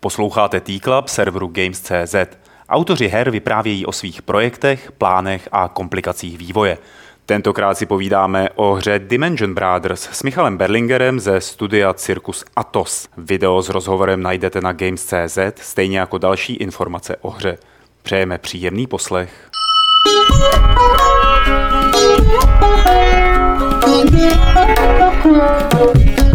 Posloucháte 0.00 0.60
T-Club 0.60 1.08
serveru 1.08 1.50
Games.cz. 1.52 2.14
Autoři 2.68 3.08
her 3.08 3.30
vyprávějí 3.30 3.86
o 3.86 3.92
svých 3.92 4.22
projektech, 4.22 4.92
plánech 4.92 5.48
a 5.52 5.68
komplikacích 5.68 6.38
vývoje. 6.38 6.78
Tentokrát 7.26 7.78
si 7.78 7.86
povídáme 7.86 8.48
o 8.54 8.74
hře 8.74 8.98
Dimension 8.98 9.54
Brothers 9.54 10.08
s 10.12 10.22
Michalem 10.22 10.56
Berlingerem 10.56 11.20
ze 11.20 11.40
studia 11.40 11.94
Circus 11.94 12.44
Atos. 12.56 13.08
Video 13.16 13.62
s 13.62 13.68
rozhovorem 13.68 14.22
najdete 14.22 14.60
na 14.60 14.72
Games.cz, 14.72 15.38
stejně 15.60 15.98
jako 15.98 16.18
další 16.18 16.54
informace 16.54 17.16
o 17.20 17.30
hře. 17.30 17.58
Přejeme 18.02 18.38
příjemný 18.38 18.86
poslech. 18.86 19.50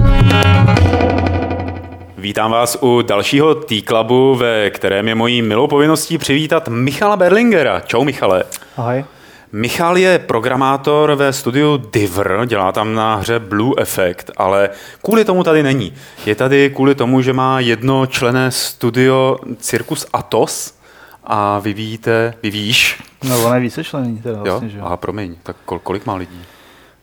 Vítám 2.24 2.52
vás 2.52 2.78
u 2.82 3.02
dalšího 3.02 3.56
T-Clubu, 3.56 4.36
ve 4.36 4.70
kterém 4.70 5.08
je 5.08 5.16
mojí 5.16 5.42
milou 5.42 5.68
povinností 5.68 6.18
přivítat 6.18 6.68
Michala 6.68 7.16
Berlingera. 7.16 7.80
Čau 7.80 8.04
Michale. 8.04 8.44
Ahoj. 8.78 9.06
Michal 9.52 9.98
je 9.98 10.20
programátor 10.20 11.16
ve 11.16 11.34
studiu 11.34 11.78
Diver, 11.78 12.42
dělá 12.46 12.72
tam 12.72 12.94
na 12.94 13.16
hře 13.16 13.40
Blue 13.40 13.74
Effect, 13.78 14.32
ale 14.38 14.70
kvůli 15.02 15.26
tomu 15.26 15.44
tady 15.44 15.64
není. 15.64 15.94
Je 16.26 16.36
tady 16.36 16.70
kvůli 16.70 16.96
tomu, 16.96 17.22
že 17.22 17.34
má 17.34 17.60
jedno 17.60 18.06
člené 18.06 18.52
studio 18.52 19.38
Circus 19.58 20.06
Atos 20.14 20.78
a 21.24 21.60
vyvíjíte, 21.60 22.34
vyvíjíš? 22.44 23.02
No, 23.24 23.46
ono 23.46 23.56
je 23.56 23.62
více 23.62 23.84
člení 23.84 24.18
teda 24.18 24.44
vlastně, 24.44 24.68
jo? 24.68 24.72
že 24.72 24.78
jo. 24.78 24.86
Aha, 24.86 24.98
promiň, 24.98 25.36
tak 25.44 25.56
kol, 25.66 25.80
kolik 25.80 26.06
má 26.06 26.16
lidí? 26.16 26.42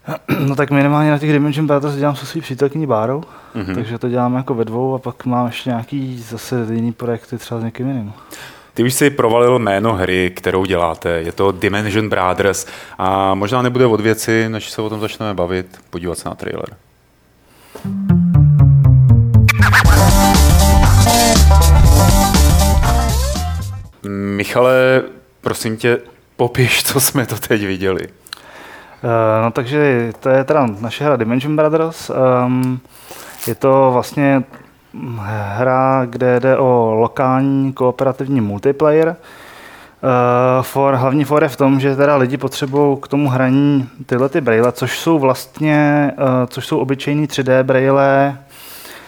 No 0.38 0.56
tak 0.56 0.70
minimálně 0.70 1.10
na 1.10 1.18
těch 1.18 1.32
Dimension 1.32 1.66
Brothers 1.66 1.95
dělám 1.95 2.16
se 2.16 2.27
svým 2.27 2.42
přítelkyní 2.42 2.86
Bárou, 2.86 3.22
mm-hmm. 3.54 3.74
takže 3.74 3.98
to 3.98 4.08
děláme 4.08 4.36
jako 4.36 4.54
ve 4.54 4.64
dvou 4.64 4.95
a 4.95 4.98
pak 4.98 5.24
mám 5.24 5.46
ještě 5.46 5.70
nějaký 5.70 6.18
zase 6.18 6.66
jiný 6.72 6.92
projekty 6.92 7.38
třeba 7.38 7.60
s 7.60 7.64
někým 7.64 7.88
jiným. 7.88 8.12
Ty 8.74 8.82
už 8.84 8.94
si 8.94 9.10
provalil 9.10 9.58
jméno 9.58 9.94
hry, 9.94 10.32
kterou 10.36 10.64
děláte. 10.64 11.10
Je 11.10 11.33
to 11.33 11.52
Dimension 11.52 12.08
Brothers 12.08 12.66
a 12.98 13.34
možná 13.34 13.62
nebude 13.62 13.86
od 13.86 14.00
věci, 14.00 14.48
než 14.48 14.70
se 14.70 14.83
o 14.83 14.88
tom 14.88 15.00
začneme 15.00 15.34
bavit, 15.34 15.66
podívat 15.91 16.19
se 16.19 16.28
na 16.28 16.34
trailer. 16.34 16.77
Michale, 24.08 25.03
prosím 25.41 25.77
tě, 25.77 25.98
popiš, 26.36 26.82
co 26.82 27.00
jsme 27.00 27.27
to 27.27 27.36
teď 27.38 27.66
viděli. 27.66 28.08
Uh, 29.05 29.45
no 29.45 29.51
takže 29.51 30.12
to 30.20 30.29
je 30.29 30.45
teda 30.45 30.67
naše 30.81 31.05
hra 31.05 31.17
Dimension 31.17 31.56
Brothers. 31.56 32.11
Um, 32.47 32.81
je 33.47 33.55
to 33.55 33.91
vlastně 33.93 34.43
hra, 35.29 36.06
kde 36.06 36.41
jde 36.41 36.59
o 36.59 36.95
lokální 36.95 37.73
kooperativní 37.73 38.41
multiplayer. 38.41 39.09
Uh, 39.09 40.62
for, 40.62 40.95
hlavní 40.95 41.25
for 41.25 41.43
je 41.43 41.48
v 41.48 41.56
tom, 41.56 41.81
že 41.81 41.97
teda 41.97 42.17
lidi 42.17 42.37
potřebují 42.37 42.98
k 43.03 43.09
tomu 43.09 43.28
hraní 43.28 43.89
tyhle 44.06 44.28
ty 44.28 44.41
braille, 44.41 44.73
což 44.73 44.98
jsou 44.98 45.19
vlastně, 45.19 46.11
uh, 46.19 46.25
což 46.47 46.67
jsou 46.67 46.78
obyčejný 46.78 47.27
3D 47.27 47.62
braille, 47.62 48.39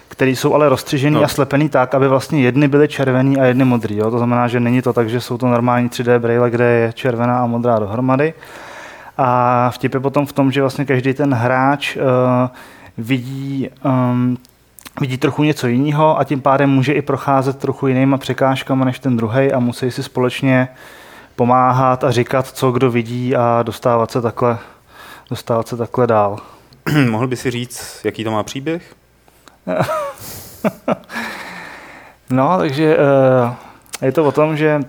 které 0.09 0.31
jsou 0.31 0.55
ale 0.55 0.69
rozstřižený 0.69 1.17
no. 1.17 1.25
a 1.25 1.29
slepený 1.29 1.69
tak, 1.69 1.95
aby 1.95 2.09
vlastně 2.09 2.43
jedny 2.43 2.69
byly 2.69 2.89
červený 2.89 3.41
a 3.41 3.45
jedny 3.45 3.65
modrý. 3.65 3.97
Jo? 3.97 4.11
To 4.11 4.19
znamená, 4.19 4.49
že 4.49 4.61
není 4.61 4.83
to 4.83 4.93
tak, 4.93 5.09
že 5.09 5.21
jsou 5.21 5.39
to 5.39 5.47
normální 5.47 5.89
3D 5.89 6.19
braille, 6.19 6.51
kde 6.51 6.65
je 6.65 6.93
červená 6.93 7.43
a 7.43 7.47
modrá 7.47 7.79
dohromady. 7.79 8.35
A 9.25 9.71
vtip 9.71 9.95
je 9.95 10.01
potom 10.01 10.27
v 10.27 10.33
tom, 10.33 10.53
že 10.53 10.61
vlastně 10.61 10.85
každý 10.85 11.15
ten 11.15 11.35
hráč 11.35 11.97
uh, 11.97 12.03
vidí 12.99 13.69
um, 13.85 14.39
vidí 15.01 15.19
trochu 15.19 15.43
něco 15.43 15.67
jiného 15.67 16.19
a 16.19 16.25
tím 16.25 16.41
pádem 16.41 16.71
může 16.71 16.93
i 16.93 17.03
procházet 17.03 17.59
trochu 17.59 17.87
jinýma 17.87 18.19
překážkama 18.19 18.85
než 18.85 18.99
ten 18.99 19.17
druhý 19.17 19.53
a 19.53 19.59
musí 19.59 19.91
si 19.91 20.03
společně 20.03 20.69
pomáhat 21.37 22.05
a 22.05 22.11
říkat, 22.11 22.47
co 22.47 22.73
kdo 22.73 22.91
vidí 22.91 23.37
a 23.37 23.63
dostávat 23.63 24.11
se 24.11 24.23
takhle, 24.23 24.59
dostávat 25.31 25.69
se 25.69 25.77
takhle 25.77 26.07
dál. 26.07 26.39
Mohl 27.11 27.27
by 27.27 27.37
si 27.37 27.51
říct, 27.51 28.01
jaký 28.05 28.25
to 28.25 28.31
má 28.31 28.43
příběh? 28.43 28.95
no, 32.31 32.59
takže 32.59 32.97
uh, 32.97 33.55
je 34.03 34.13
to 34.13 34.25
o 34.25 34.33
tom, 34.33 34.57
že 34.57 34.81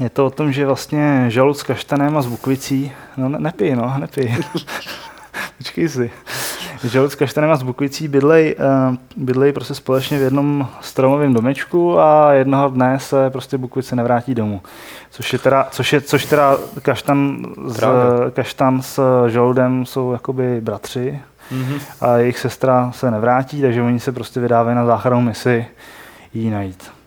je 0.00 0.10
to 0.10 0.26
o 0.26 0.30
tom, 0.30 0.52
že 0.52 0.66
vlastně 0.66 1.24
žalud 1.28 1.54
s 1.54 1.62
kaštanem 1.62 2.16
a 2.16 2.22
s 2.22 2.26
bukvicí, 2.26 2.92
no 3.16 3.28
ne, 3.28 3.38
nepij, 3.38 3.76
no, 3.76 3.94
nepij. 3.98 4.36
Počkej 5.58 5.88
si. 5.88 6.10
Žalud 6.84 7.12
s 7.12 7.14
kaštanem 7.14 7.50
a 7.50 7.56
s 7.56 7.62
bukvicí 7.62 8.08
bydlej, 8.08 8.56
uh, 8.58 8.96
bydlej 9.16 9.52
prostě 9.52 9.74
společně 9.74 10.18
v 10.18 10.22
jednom 10.22 10.68
stromovém 10.80 11.34
domečku 11.34 12.00
a 12.00 12.32
jednoho 12.32 12.68
dne 12.68 12.98
se 12.98 13.30
prostě 13.30 13.58
bukvice 13.58 13.96
nevrátí 13.96 14.34
domů. 14.34 14.60
Což 15.10 15.32
je 15.32 15.38
teda, 15.38 15.68
což 15.70 15.92
je, 15.92 16.00
což 16.00 16.24
teda 16.24 16.56
kaštan, 16.82 17.46
s, 17.66 17.80
kaštan 18.32 18.82
s 18.82 19.00
žaludem 19.28 19.86
jsou 19.86 20.12
jakoby 20.12 20.60
bratři 20.60 21.20
mm-hmm. 21.52 21.80
a 22.00 22.16
jejich 22.16 22.38
sestra 22.38 22.92
se 22.94 23.10
nevrátí, 23.10 23.60
takže 23.60 23.82
oni 23.82 24.00
se 24.00 24.12
prostě 24.12 24.40
vydávají 24.40 24.76
na 24.76 24.86
záchrannou 24.86 25.20
misi 25.20 25.66
jí 26.34 26.50
najít 26.50 27.01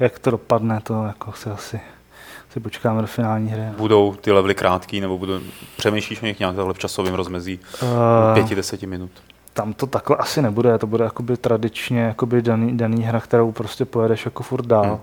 jak 0.00 0.18
to 0.18 0.30
dopadne, 0.30 0.80
to 0.82 1.04
jako 1.04 1.32
se 1.32 1.52
asi 1.52 1.80
si 2.52 2.60
počkáme 2.60 3.00
do 3.00 3.06
finální 3.06 3.48
hry. 3.48 3.62
Budou 3.76 4.14
ty 4.14 4.32
levely 4.32 4.54
krátký, 4.54 5.00
nebo 5.00 5.18
budou, 5.18 5.40
přemýšlíš 5.76 6.22
o 6.22 6.26
nich 6.26 6.38
nějak 6.38 6.56
v 6.56 6.78
časovém 6.78 7.14
rozmezí 7.14 7.60
uh, 7.82 7.88
pěti, 8.34 8.54
deseti 8.54 8.86
minut? 8.86 9.10
Tam 9.52 9.72
to 9.72 9.86
takhle 9.86 10.16
asi 10.16 10.42
nebude, 10.42 10.78
to 10.78 10.86
bude 10.86 11.04
jakoby 11.04 11.36
tradičně 11.36 12.00
jakoby 12.00 12.42
daný, 12.42 12.76
daný 12.76 13.02
hra, 13.02 13.20
kterou 13.20 13.52
prostě 13.52 13.84
pojedeš 13.84 14.24
jako 14.24 14.42
furt 14.42 14.66
dál. 14.66 14.84
Hmm 14.84 15.00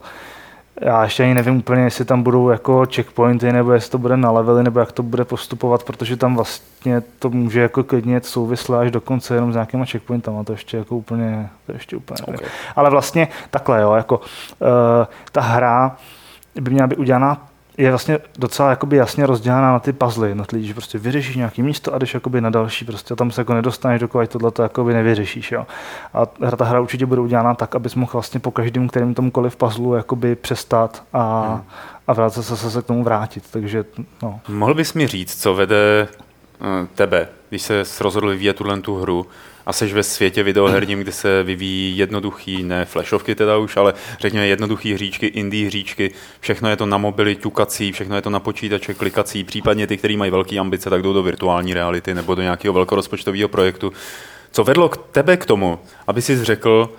já 0.81 1.03
ještě 1.03 1.23
ani 1.23 1.33
nevím 1.33 1.57
úplně, 1.57 1.81
jestli 1.81 2.05
tam 2.05 2.23
budou 2.23 2.49
jako 2.49 2.85
checkpointy, 2.95 3.53
nebo 3.53 3.71
jestli 3.71 3.91
to 3.91 3.97
bude 3.97 4.17
na 4.17 4.31
levely, 4.31 4.63
nebo 4.63 4.79
jak 4.79 4.91
to 4.91 5.03
bude 5.03 5.25
postupovat, 5.25 5.83
protože 5.83 6.17
tam 6.17 6.35
vlastně 6.35 7.01
to 7.19 7.29
může 7.29 7.61
jako 7.61 7.83
klidně 7.83 8.21
souvisle 8.21 8.79
až 8.79 8.91
do 8.91 9.01
konce 9.01 9.35
jenom 9.35 9.51
s 9.51 9.55
nějakýma 9.55 9.85
checkpointama, 9.85 10.43
to 10.43 10.51
ještě 10.51 10.77
jako 10.77 10.95
úplně, 10.95 11.49
to 11.65 11.71
ještě 11.71 11.95
úplně 11.95 12.23
okay. 12.25 12.47
Ale 12.75 12.89
vlastně 12.89 13.27
takhle, 13.49 13.81
jo, 13.81 13.93
jako 13.93 14.17
uh, 14.17 14.25
ta 15.31 15.41
hra 15.41 15.97
by 16.61 16.71
měla 16.71 16.87
být 16.87 16.99
udělaná 16.99 17.47
je 17.77 17.89
vlastně 17.89 18.19
docela 18.39 18.69
jakoby 18.69 18.97
jasně 18.97 19.25
rozdělená 19.25 19.71
na 19.71 19.79
ty 19.79 19.93
puzzle 19.93 20.29
jednotlivý, 20.29 20.67
že 20.67 20.73
prostě 20.73 20.97
vyřešíš 20.97 21.35
nějaký 21.35 21.63
místo 21.63 21.93
a 21.93 21.97
jdeš 21.97 22.13
jakoby 22.13 22.41
na 22.41 22.49
další, 22.49 22.85
prostě 22.85 23.15
tam 23.15 23.31
se 23.31 23.41
jako 23.41 23.53
nedostaneš, 23.53 24.01
dokud 24.01 24.29
tohle 24.29 24.51
to 24.51 24.61
jakoby 24.63 24.93
nevyřešíš. 24.93 25.51
Jo. 25.51 25.67
A 26.13 26.25
ta 26.55 26.65
hra 26.65 26.79
určitě 26.79 27.05
bude 27.05 27.21
udělána 27.21 27.53
tak, 27.53 27.75
abys 27.75 27.95
mohl 27.95 28.11
vlastně 28.13 28.39
po 28.39 28.51
každém 28.51 28.87
kterým 28.87 29.13
tomukoliv 29.13 29.55
puzzle 29.55 29.97
jakoby 29.97 30.35
přestat 30.35 31.03
a, 31.13 31.47
hmm. 31.47 31.63
a 32.07 32.13
vrátit 32.13 32.43
se, 32.43 32.57
se, 32.57 32.71
se 32.71 32.81
k 32.81 32.85
tomu 32.85 33.03
vrátit. 33.03 33.43
Takže, 33.51 33.85
no. 34.21 34.39
Mohl 34.47 34.73
bys 34.73 34.93
mi 34.93 35.07
říct, 35.07 35.41
co 35.41 35.53
vede 35.53 36.07
eh, 36.61 36.87
tebe, 36.95 37.27
když 37.49 37.61
se 37.61 37.83
rozhodl 38.01 38.29
vyvíjet 38.29 38.55
tuhle 38.55 38.81
tu 38.81 38.95
hru, 38.95 39.25
a 39.67 39.73
seš 39.73 39.93
ve 39.93 40.03
světě 40.03 40.43
videoherním, 40.43 40.99
kde 40.99 41.11
se 41.11 41.43
vyvíjí 41.43 41.97
jednoduchý, 41.97 42.63
ne 42.63 42.85
flashovky 42.85 43.35
teda 43.35 43.57
už, 43.57 43.77
ale 43.77 43.93
řekněme 44.19 44.47
jednoduchý 44.47 44.93
hříčky, 44.93 45.25
indie 45.25 45.67
hříčky, 45.67 46.11
všechno 46.39 46.69
je 46.69 46.75
to 46.75 46.85
na 46.85 46.97
mobily, 46.97 47.35
ťukací, 47.35 47.91
všechno 47.91 48.15
je 48.15 48.21
to 48.21 48.29
na 48.29 48.39
počítače, 48.39 48.93
klikací, 48.93 49.43
případně 49.43 49.87
ty, 49.87 49.97
kteří 49.97 50.17
mají 50.17 50.31
velké 50.31 50.59
ambice, 50.59 50.89
tak 50.89 51.01
jdou 51.01 51.13
do 51.13 51.23
virtuální 51.23 51.73
reality 51.73 52.13
nebo 52.13 52.35
do 52.35 52.41
nějakého 52.41 52.73
velkorozpočtového 52.73 53.49
projektu. 53.49 53.93
Co 54.51 54.63
vedlo 54.63 54.89
k 54.89 54.97
tebe 54.97 55.37
k 55.37 55.45
tomu, 55.45 55.79
aby 56.07 56.21
si 56.21 56.43
řekl, 56.43 56.89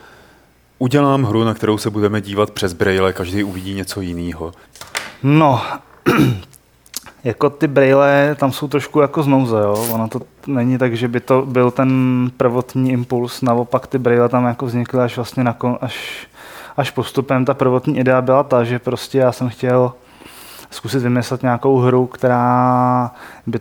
udělám 0.78 1.25
hru, 1.25 1.45
na 1.45 1.55
kterou 1.55 1.78
se 1.78 1.91
budeme 1.91 2.21
dívat 2.21 2.51
přes 2.51 2.73
braille, 2.73 3.12
každý 3.12 3.45
uvidí 3.45 3.75
něco 3.75 4.01
jiného? 4.01 4.53
No, 5.23 5.62
jako 7.25 7.51
ty 7.51 7.67
braille 7.67 8.37
tam 8.39 8.53
jsou 8.53 8.69
trošku 8.69 9.01
jako 9.01 9.23
znouze, 9.23 9.56
jo. 9.61 9.87
Ono 9.93 10.09
to 10.09 10.21
není 10.47 10.79
tak, 10.79 10.97
že 10.97 11.09
by 11.09 11.21
to 11.21 11.43
byl 11.47 11.71
ten 11.71 12.31
prvotní 12.37 12.93
impuls, 12.93 13.43
naopak 13.43 13.87
ty 13.87 13.99
braille 13.99 14.29
tam 14.29 14.45
jako 14.45 14.67
vznikly 14.67 15.01
až 15.01 15.17
vlastně 15.17 15.45
na 15.45 15.53
kon, 15.53 15.78
až, 15.81 16.27
až 16.77 16.91
postupem. 16.91 17.45
Ta 17.45 17.54
prvotní 17.54 17.98
idea 17.98 18.21
byla 18.21 18.42
ta, 18.42 18.65
že 18.65 18.78
prostě 18.78 19.19
já 19.19 19.33
jsem 19.33 19.48
chtěl 19.48 19.92
zkusit 20.71 21.03
vymyslet 21.03 21.42
nějakou 21.42 21.78
hru, 21.78 22.07
která 22.07 23.10
by, 23.47 23.59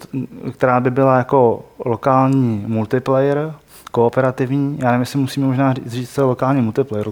která 0.51 0.79
by 0.79 0.91
byla 0.91 1.17
jako 1.17 1.65
lokální 1.85 2.63
multiplayer, 2.67 3.53
kooperativní. 3.91 4.77
Já 4.81 4.87
nevím, 4.87 4.99
jestli 5.01 5.19
musíme 5.19 5.47
možná 5.47 5.73
říct, 5.85 6.13
co 6.13 6.21
je 6.21 6.25
lokální 6.25 6.61
multiplayer. 6.61 7.07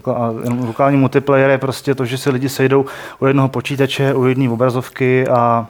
Lokální 0.66 0.98
multiplayer 0.98 1.50
je 1.50 1.58
prostě 1.58 1.96
to, 1.96 2.06
že 2.06 2.18
se 2.18 2.30
lidi 2.30 2.50
sejdou 2.50 2.86
u 3.20 3.26
jednoho 3.26 3.48
počítače, 3.48 4.14
u 4.14 4.26
jedné 4.26 4.50
obrazovky 4.50 5.28
a 5.28 5.68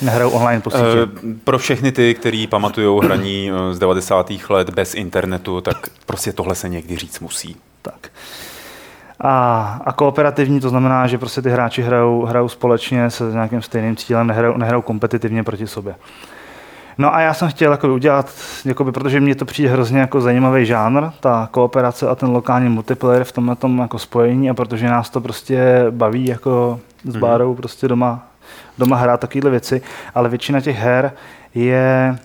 Nehrajou 0.00 0.30
online 0.30 0.60
po 0.60 0.70
sítě. 0.70 0.82
Uh, 0.82 1.32
pro 1.44 1.58
všechny 1.58 1.92
ty, 1.92 2.14
kteří 2.14 2.46
pamatují 2.46 3.00
hraní 3.04 3.50
eh, 3.50 3.74
z 3.74 3.78
90. 3.78 4.32
let 4.48 4.70
bez 4.70 4.94
internetu, 4.94 5.60
tak 5.60 5.76
prostě 6.06 6.32
tohle 6.32 6.54
se 6.54 6.68
někdy 6.68 6.96
říct 6.96 7.20
musí. 7.20 7.56
Tak. 7.82 8.08
A, 9.20 9.80
a 9.84 9.92
kooperativní 9.92 10.60
to 10.60 10.68
znamená, 10.68 11.06
že 11.06 11.18
prostě 11.18 11.42
ty 11.42 11.50
hráči 11.50 11.82
hrajou, 11.82 12.24
hrajou 12.24 12.48
společně 12.48 13.10
se 13.10 13.24
nějakým 13.24 13.62
stejným 13.62 13.96
cílem, 13.96 14.26
nehrajou, 14.26 14.56
nehrajou 14.56 14.82
kompetitivně 14.82 15.44
proti 15.44 15.66
sobě. 15.66 15.94
No 16.98 17.14
a 17.14 17.20
já 17.20 17.34
jsem 17.34 17.48
chtěl 17.48 17.72
jako 17.72 17.94
udělat, 17.94 18.34
jakoby, 18.64 18.92
protože 18.92 19.20
mě 19.20 19.34
to 19.34 19.44
přijde 19.44 19.70
hrozně 19.70 20.00
jako 20.00 20.20
zajímavý 20.20 20.66
žánr, 20.66 21.10
ta 21.20 21.48
kooperace 21.50 22.08
a 22.08 22.14
ten 22.14 22.30
lokální 22.30 22.68
multiplayer 22.68 23.24
v 23.24 23.32
tomhle 23.32 23.56
tom 23.56 23.78
jako 23.78 23.98
spojení 23.98 24.50
a 24.50 24.54
protože 24.54 24.86
nás 24.88 25.10
to 25.10 25.20
prostě 25.20 25.86
baví 25.90 26.26
jako 26.26 26.80
s 27.04 27.16
Bárou 27.16 27.54
prostě 27.54 27.88
doma, 27.88 28.26
doma 28.78 28.96
hrát 28.96 29.20
takovéhle 29.20 29.50
věci, 29.50 29.82
ale 30.14 30.28
většina 30.28 30.60
těch 30.60 30.76
her 30.76 31.12
je 31.54 32.18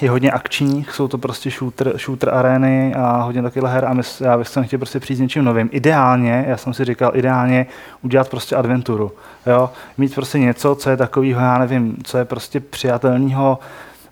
je 0.00 0.10
hodně 0.10 0.30
akčních, 0.30 0.90
jsou 0.90 1.08
to 1.08 1.18
prostě 1.18 1.50
shooter, 1.50 1.98
shooter 1.98 2.34
arény 2.34 2.94
a 2.94 3.22
hodně 3.22 3.42
takovýhle 3.42 3.72
her 3.72 3.84
a 3.84 3.92
my, 3.92 4.02
já 4.20 4.38
bych 4.38 4.48
jsem 4.48 4.64
chtěl 4.64 4.78
prostě 4.78 5.00
přijít 5.00 5.16
s 5.16 5.20
něčím 5.20 5.44
novým. 5.44 5.68
Ideálně, 5.72 6.44
já 6.48 6.56
jsem 6.56 6.74
si 6.74 6.84
říkal, 6.84 7.10
ideálně 7.14 7.66
udělat 8.02 8.28
prostě 8.28 8.56
adventuru. 8.56 9.12
Jo? 9.46 9.70
Mít 9.98 10.14
prostě 10.14 10.38
něco, 10.38 10.74
co 10.74 10.90
je 10.90 10.96
takového, 10.96 11.40
já 11.40 11.58
nevím, 11.58 11.96
co 12.04 12.18
je 12.18 12.24
prostě 12.24 12.60
přijatelného 12.60 13.58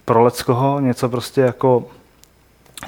pro 0.04 0.22
Leckoho, 0.22 0.80
něco 0.80 1.08
prostě 1.08 1.40
jako 1.40 1.84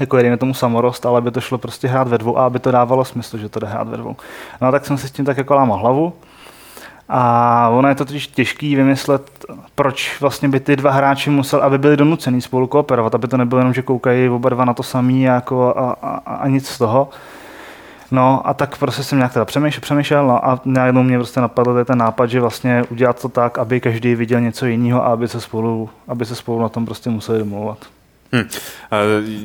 jako 0.00 0.16
jeden 0.16 0.38
tomu 0.38 0.54
samorost, 0.54 1.06
ale 1.06 1.18
aby 1.18 1.30
to 1.30 1.40
šlo 1.40 1.58
prostě 1.58 1.88
hrát 1.88 2.08
ve 2.08 2.18
dvou 2.18 2.38
a 2.38 2.46
aby 2.46 2.58
to 2.58 2.70
dávalo 2.70 3.04
smysl, 3.04 3.38
že 3.38 3.48
to 3.48 3.60
jde 3.60 3.66
hrát 3.66 3.88
ve 3.88 3.96
dvou. 3.96 4.16
No 4.60 4.72
tak 4.72 4.86
jsem 4.86 4.98
si 4.98 5.08
s 5.08 5.10
tím 5.10 5.24
tak 5.24 5.36
jako 5.38 5.54
lámal 5.54 5.78
hlavu 5.78 6.12
a 7.08 7.68
ono 7.68 7.88
je 7.88 7.94
to 7.94 8.04
totiž 8.04 8.26
těžký 8.26 8.76
vymyslet, 8.76 9.44
proč 9.74 10.20
vlastně 10.20 10.48
by 10.48 10.60
ty 10.60 10.76
dva 10.76 10.90
hráči 10.90 11.30
museli, 11.30 11.62
aby 11.62 11.78
byli 11.78 11.96
donucený 11.96 12.40
spolu 12.40 12.66
kooperovat, 12.66 13.14
aby 13.14 13.28
to 13.28 13.36
nebylo 13.36 13.58
jenom, 13.58 13.74
že 13.74 13.82
koukají 13.82 14.28
oba 14.28 14.48
dva 14.48 14.64
na 14.64 14.74
to 14.74 14.82
samý 14.82 15.22
jako 15.22 15.74
a, 15.76 15.96
a, 16.02 16.34
a 16.34 16.48
nic 16.48 16.68
z 16.68 16.78
toho. 16.78 17.08
No 18.10 18.48
a 18.48 18.54
tak 18.54 18.78
prostě 18.78 19.02
jsem 19.02 19.18
nějak 19.18 19.32
teda 19.32 19.44
přemýšlel, 19.44 19.80
přemýšlel 19.80 20.26
no 20.26 20.48
a 20.48 20.60
najednou 20.64 21.02
mě 21.02 21.18
prostě 21.18 21.40
napadl 21.40 21.84
ten 21.84 21.98
nápad, 21.98 22.26
že 22.26 22.40
vlastně 22.40 22.84
udělat 22.90 23.22
to 23.22 23.28
tak, 23.28 23.58
aby 23.58 23.80
každý 23.80 24.14
viděl 24.14 24.40
něco 24.40 24.66
jiného 24.66 25.04
a 25.04 25.12
aby 25.12 25.28
se 25.28 25.40
spolu, 25.40 25.90
aby 26.08 26.24
se 26.24 26.34
spolu 26.34 26.62
na 26.62 26.68
tom 26.68 26.84
prostě 26.84 27.10
museli 27.10 27.38
domlouvat. 27.38 27.78
Hmm. 28.34 28.48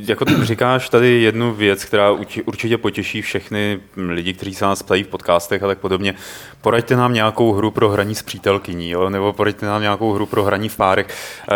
Jako 0.07 0.25
ty 0.25 0.45
říkáš 0.45 0.89
tady 0.89 1.21
jednu 1.21 1.53
věc, 1.53 1.85
která 1.85 2.11
určitě 2.45 2.77
potěší 2.77 3.21
všechny 3.21 3.79
lidi, 3.97 4.33
kteří 4.33 4.55
se 4.55 4.65
nás 4.65 4.83
ptají 4.83 5.03
v 5.03 5.07
podcastech 5.07 5.63
a 5.63 5.67
tak 5.67 5.77
podobně. 5.77 6.15
Poraďte 6.61 6.95
nám 6.95 7.13
nějakou 7.13 7.53
hru 7.53 7.71
pro 7.71 7.89
hraní 7.89 8.15
s 8.15 8.23
přítelkyní, 8.23 8.89
jo? 8.89 9.09
nebo 9.09 9.33
poraďte 9.33 9.65
nám 9.65 9.81
nějakou 9.81 10.13
hru 10.13 10.25
pro 10.25 10.43
hraní 10.43 10.69
v 10.69 10.77
párech. 10.77 11.07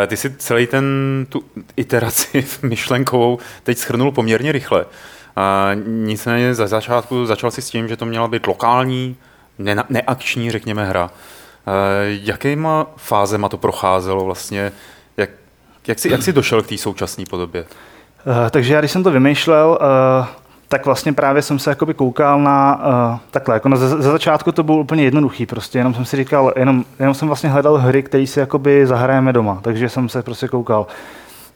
Ty 0.07 0.17
si 0.17 0.35
celý 0.37 0.67
ten, 0.67 0.85
tu 1.29 1.43
iteraci 1.75 2.45
myšlenkovou 2.61 3.39
teď 3.63 3.77
schrnul 3.77 4.11
poměrně 4.11 4.51
rychle. 4.51 4.85
A 5.35 5.71
nicméně 5.85 6.53
za 6.53 6.67
začátku 6.67 7.25
začal 7.25 7.51
si 7.51 7.61
s 7.61 7.69
tím, 7.69 7.87
že 7.87 7.97
to 7.97 8.05
měla 8.05 8.27
být 8.27 8.47
lokální, 8.47 9.15
ne, 9.59 9.75
neakční, 9.89 10.51
řekněme, 10.51 10.85
hra. 10.85 11.09
Jakýma 12.05 12.87
fázema 12.97 13.49
to 13.49 13.57
procházelo 13.57 14.25
vlastně? 14.25 14.71
Jak, 15.87 15.99
jsi, 15.99 16.09
jak 16.09 16.23
jsi 16.23 16.33
došel 16.33 16.63
k 16.63 16.67
té 16.67 16.77
současné 16.77 17.23
podobě? 17.29 17.61
Uh, 17.61 18.49
takže 18.49 18.73
já, 18.73 18.79
když 18.79 18.91
jsem 18.91 19.03
to 19.03 19.11
vymýšlel, 19.11 19.77
uh, 19.81 20.27
tak 20.67 20.85
vlastně 20.85 21.13
právě 21.13 21.41
jsem 21.41 21.59
se 21.59 21.69
jakoby 21.69 21.93
koukal 21.93 22.41
na 22.41 22.81
uh, 23.11 23.19
takhle, 23.31 23.55
jako 23.55 23.69
na, 23.69 23.77
ze, 23.77 23.89
ze 23.89 24.11
začátku 24.11 24.51
to 24.51 24.63
bylo 24.63 24.77
úplně 24.77 25.03
jednoduchý, 25.03 25.45
prostě 25.45 25.77
jenom 25.77 25.93
jsem 25.93 26.05
si 26.05 26.17
říkal, 26.17 26.53
jenom, 26.55 26.85
jenom 26.99 27.13
jsem 27.13 27.27
vlastně 27.27 27.49
hledal 27.49 27.77
hry, 27.77 28.03
které 28.03 28.27
si 28.27 28.39
jakoby 28.39 28.87
zahrajeme 28.87 29.33
doma, 29.33 29.59
takže 29.61 29.89
jsem 29.89 30.09
se 30.09 30.23
prostě 30.23 30.47
koukal, 30.47 30.87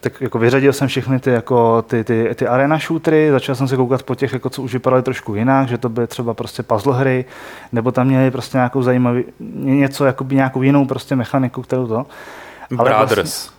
tak 0.01 0.21
jako 0.21 0.39
vyřadil 0.39 0.73
jsem 0.73 0.88
všechny 0.88 1.19
ty, 1.19 1.30
jako 1.30 1.81
ty, 1.81 2.03
ty, 2.03 2.30
ty 2.35 2.47
arena 2.47 2.77
shootery, 2.77 3.31
začal 3.31 3.56
jsem 3.56 3.68
se 3.68 3.75
koukat 3.75 4.03
po 4.03 4.15
těch, 4.15 4.33
jako 4.33 4.50
co 4.50 4.62
už 4.62 4.73
vypadaly 4.73 5.03
trošku 5.03 5.35
jinak, 5.35 5.68
že 5.68 5.77
to 5.77 5.89
byly 5.89 6.07
třeba 6.07 6.33
prostě 6.33 6.63
puzzle 6.63 6.97
hry, 6.97 7.25
nebo 7.71 7.91
tam 7.91 8.07
měli 8.07 8.31
prostě 8.31 8.57
nějakou 8.57 8.81
zajímavý, 8.81 9.23
něco, 9.56 10.06
jakoby 10.06 10.35
nějakou 10.35 10.62
jinou 10.62 10.85
prostě 10.85 11.15
mechaniku, 11.15 11.62
kterou 11.62 11.88
to. 11.88 12.06
Ale 12.77 12.89
Brothers. 12.89 13.15
Vlastně, 13.15 13.56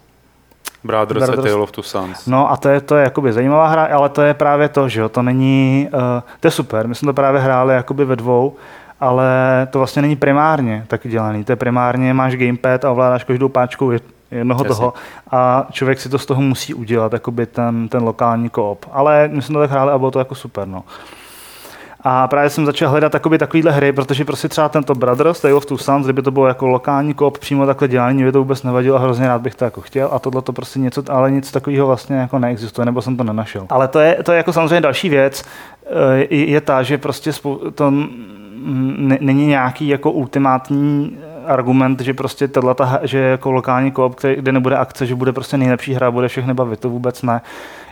Brothers, 0.84 1.24
Brothers 1.24 1.46
a 1.46 1.48
Tale 1.48 1.62
of 1.62 1.72
Two 1.72 1.82
Sons. 1.82 2.26
No 2.26 2.52
a 2.52 2.56
to 2.56 2.68
je, 2.68 2.80
to 2.80 2.96
je 2.96 3.04
jakoby 3.04 3.32
zajímavá 3.32 3.68
hra, 3.68 3.84
ale 3.84 4.08
to 4.08 4.22
je 4.22 4.34
právě 4.34 4.68
to, 4.68 4.88
že 4.88 5.00
jo, 5.00 5.08
to 5.08 5.22
není, 5.22 5.88
uh, 5.92 6.00
to 6.40 6.46
je 6.46 6.50
super, 6.50 6.88
my 6.88 6.94
jsme 6.94 7.06
to 7.06 7.12
právě 7.12 7.40
hráli 7.40 7.74
jakoby 7.74 8.04
ve 8.04 8.16
dvou, 8.16 8.56
ale 9.00 9.28
to 9.70 9.78
vlastně 9.78 10.02
není 10.02 10.16
primárně 10.16 10.84
taky 10.88 11.08
dělaný. 11.08 11.44
To 11.44 11.52
je 11.52 11.56
primárně, 11.56 12.14
máš 12.14 12.36
gamepad 12.36 12.84
a 12.84 12.90
ovládáš 12.90 13.24
každou 13.24 13.48
páčkou 13.48 13.92
jednoho 14.30 14.60
Jasně. 14.64 14.76
toho 14.76 14.92
a 15.30 15.66
člověk 15.70 16.00
si 16.00 16.08
to 16.08 16.18
z 16.18 16.26
toho 16.26 16.42
musí 16.42 16.74
udělat, 16.74 17.12
jakoby 17.12 17.46
ten, 17.46 17.88
ten 17.88 18.02
lokální 18.02 18.48
koop. 18.48 18.86
Ale 18.92 19.28
my 19.32 19.42
jsme 19.42 19.52
to 19.52 19.60
tak 19.60 19.70
hráli 19.70 19.92
a 19.92 19.98
bylo 19.98 20.10
to 20.10 20.18
jako 20.18 20.34
super. 20.34 20.68
No. 20.68 20.84
A 22.10 22.28
právě 22.28 22.50
jsem 22.50 22.66
začal 22.66 22.90
hledat 22.90 23.12
takoby 23.12 23.38
takovýhle 23.38 23.72
hry, 23.72 23.92
protože 23.92 24.24
prostě 24.24 24.48
třeba 24.48 24.68
tento 24.68 24.94
Brothers, 24.94 25.40
Tale 25.40 25.54
of 25.54 25.66
Two 25.66 25.78
Sons, 25.78 26.06
kdyby 26.06 26.22
to 26.22 26.30
bylo 26.30 26.46
jako 26.46 26.66
lokální 26.66 27.14
kop 27.14 27.38
přímo 27.38 27.66
takhle 27.66 27.88
dělání, 27.88 28.22
mě 28.22 28.32
to 28.32 28.38
vůbec 28.38 28.62
nevadilo 28.62 28.96
a 28.96 29.00
hrozně 29.00 29.26
rád 29.28 29.40
bych 29.40 29.54
to 29.54 29.64
jako 29.64 29.80
chtěl. 29.80 30.08
A 30.12 30.18
tohle 30.18 30.42
to 30.42 30.52
prostě 30.52 30.78
něco, 30.78 31.02
ale 31.08 31.30
nic 31.30 31.52
takového 31.52 31.86
vlastně 31.86 32.16
jako 32.16 32.38
neexistuje, 32.38 32.86
nebo 32.86 33.02
jsem 33.02 33.16
to 33.16 33.24
nenašel. 33.24 33.66
Ale 33.70 33.88
to 33.88 34.00
je, 34.00 34.18
to 34.22 34.32
je 34.32 34.36
jako 34.36 34.52
samozřejmě 34.52 34.80
další 34.80 35.08
věc, 35.08 35.44
eh, 35.86 36.26
je, 36.30 36.44
je 36.44 36.60
ta, 36.60 36.82
že 36.82 36.98
prostě 36.98 37.32
to 37.74 37.92
není 39.20 39.46
nějaký 39.46 39.88
jako 39.88 40.10
ultimátní 40.10 41.18
argument, 41.48 42.00
že 42.00 42.14
prostě 42.14 42.48
tato, 42.48 42.86
že 43.02 43.18
jako 43.18 43.50
lokální 43.50 43.90
koop, 43.90 44.20
kde 44.36 44.52
nebude 44.52 44.76
akce, 44.76 45.06
že 45.06 45.14
bude 45.14 45.32
prostě 45.32 45.56
nejlepší 45.56 45.94
hra, 45.94 46.10
bude 46.10 46.28
všechny 46.28 46.54
bavit, 46.54 46.80
to 46.80 46.90
vůbec 46.90 47.22
ne. 47.22 47.40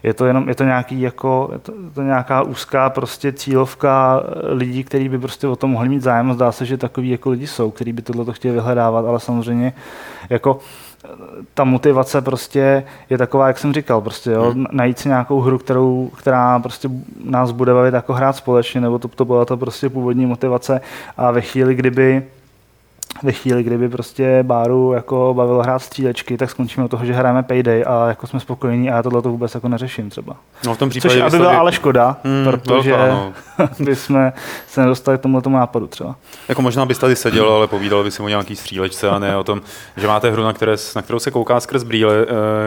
Je 0.03 0.15
to 0.15 0.27
jenom, 0.27 0.49
je 0.49 0.55
to 0.55 0.65
nějaký 0.65 1.01
jako, 1.01 1.49
je 1.53 1.59
to, 1.59 1.73
je 1.73 1.91
to 1.95 2.03
nějaká 2.03 2.43
úzká 2.43 2.91
prostě 2.91 3.33
cílovka 3.33 4.23
lidí, 4.43 4.85
kteří 4.85 5.09
by 5.09 5.19
prostě 5.19 5.49
o 5.49 5.57
tom 5.57 5.71
mohli 5.71 5.89
mít 5.89 6.03
zájem. 6.03 6.33
Zdá 6.33 6.53
se, 6.53 6.67
že 6.67 6.77
takový 6.77 7.11
jako 7.11 7.31
lidi 7.31 7.47
jsou, 7.47 7.71
kteří 7.71 7.93
by 7.93 8.03
tohle 8.03 8.35
chtěli 8.35 8.55
vyhledávat, 8.55 9.07
ale 9.07 9.21
samozřejmě 9.21 9.73
jako 10.31 10.59
ta 11.55 11.65
motivace 11.65 12.21
prostě 12.21 12.85
je 13.11 13.19
taková, 13.19 13.47
jak 13.47 13.59
jsem 13.59 13.73
říkal, 13.73 14.01
prostě 14.01 14.31
jo, 14.31 14.51
hmm. 14.51 14.67
najít 14.71 14.99
si 14.99 15.09
nějakou 15.09 15.41
hru, 15.41 15.59
kterou, 15.59 16.11
která 16.19 16.59
prostě 16.59 16.89
nás 17.25 17.51
bude 17.51 17.75
bavit 17.75 17.95
jako 17.95 18.13
hrát 18.13 18.37
společně, 18.37 18.81
nebo 18.81 18.99
to, 18.99 19.09
to 19.09 19.25
byla 19.25 19.45
ta 19.45 19.57
prostě 19.57 19.89
původní 19.89 20.27
motivace 20.27 20.81
a 21.17 21.31
ve 21.31 21.41
chvíli, 21.41 21.75
kdyby 21.75 22.23
ve 23.23 23.33
chvíli, 23.33 23.63
kdyby 23.63 23.89
prostě 23.89 24.39
Báru 24.43 24.93
jako 24.93 25.35
bavilo 25.37 25.63
hrát 25.63 25.79
střílečky, 25.79 26.37
tak 26.37 26.51
skončíme 26.51 26.85
od 26.85 26.89
toho, 26.89 27.05
že 27.05 27.13
hrajeme 27.13 27.43
Payday 27.43 27.85
a 27.87 28.09
jako 28.09 28.27
jsme 28.27 28.41
spokojení 28.41 28.91
a 28.91 28.97
já 28.97 29.03
tohle 29.03 29.23
to 29.23 29.31
vůbec 29.31 29.55
jako 29.55 29.69
neřeším 29.69 30.11
třeba. 30.11 30.37
No 30.67 30.75
v 30.75 30.79
tom 30.79 30.91
případě 30.91 31.15
Což 31.15 31.23
aby 31.23 31.37
byla 31.37 31.59
ale 31.59 31.73
škoda, 31.73 32.17
hmm, 32.25 32.45
protože 32.45 32.91
velká, 32.91 33.15
no. 33.15 33.33
by 33.79 33.97
jsme 33.97 34.33
se 34.69 34.81
nedostali 34.81 35.19
k 35.19 35.21
tomu 35.21 35.41
tomu 35.41 35.57
nápadu 35.57 35.87
třeba. 35.87 36.17
Jako 36.49 36.63
možná 36.63 36.87
bys 36.87 36.99
tady 36.99 37.17
seděl, 37.17 37.49
ale 37.49 37.67
povídal 37.67 38.05
by 38.05 38.11
si 38.11 38.23
o 38.23 38.29
nějaký 38.29 38.57
střílečce 38.57 39.11
a 39.11 39.19
ne 39.19 39.37
o 39.37 39.45
tom, 39.45 39.61
že 39.97 40.07
máte 40.07 40.31
hru, 40.31 40.43
na, 40.43 40.53
které, 40.53 40.77
na 40.97 41.03
kterou 41.03 41.19
se 41.19 41.31
kouká 41.31 41.61
skrz 41.61 41.83
brýle, 41.83 42.15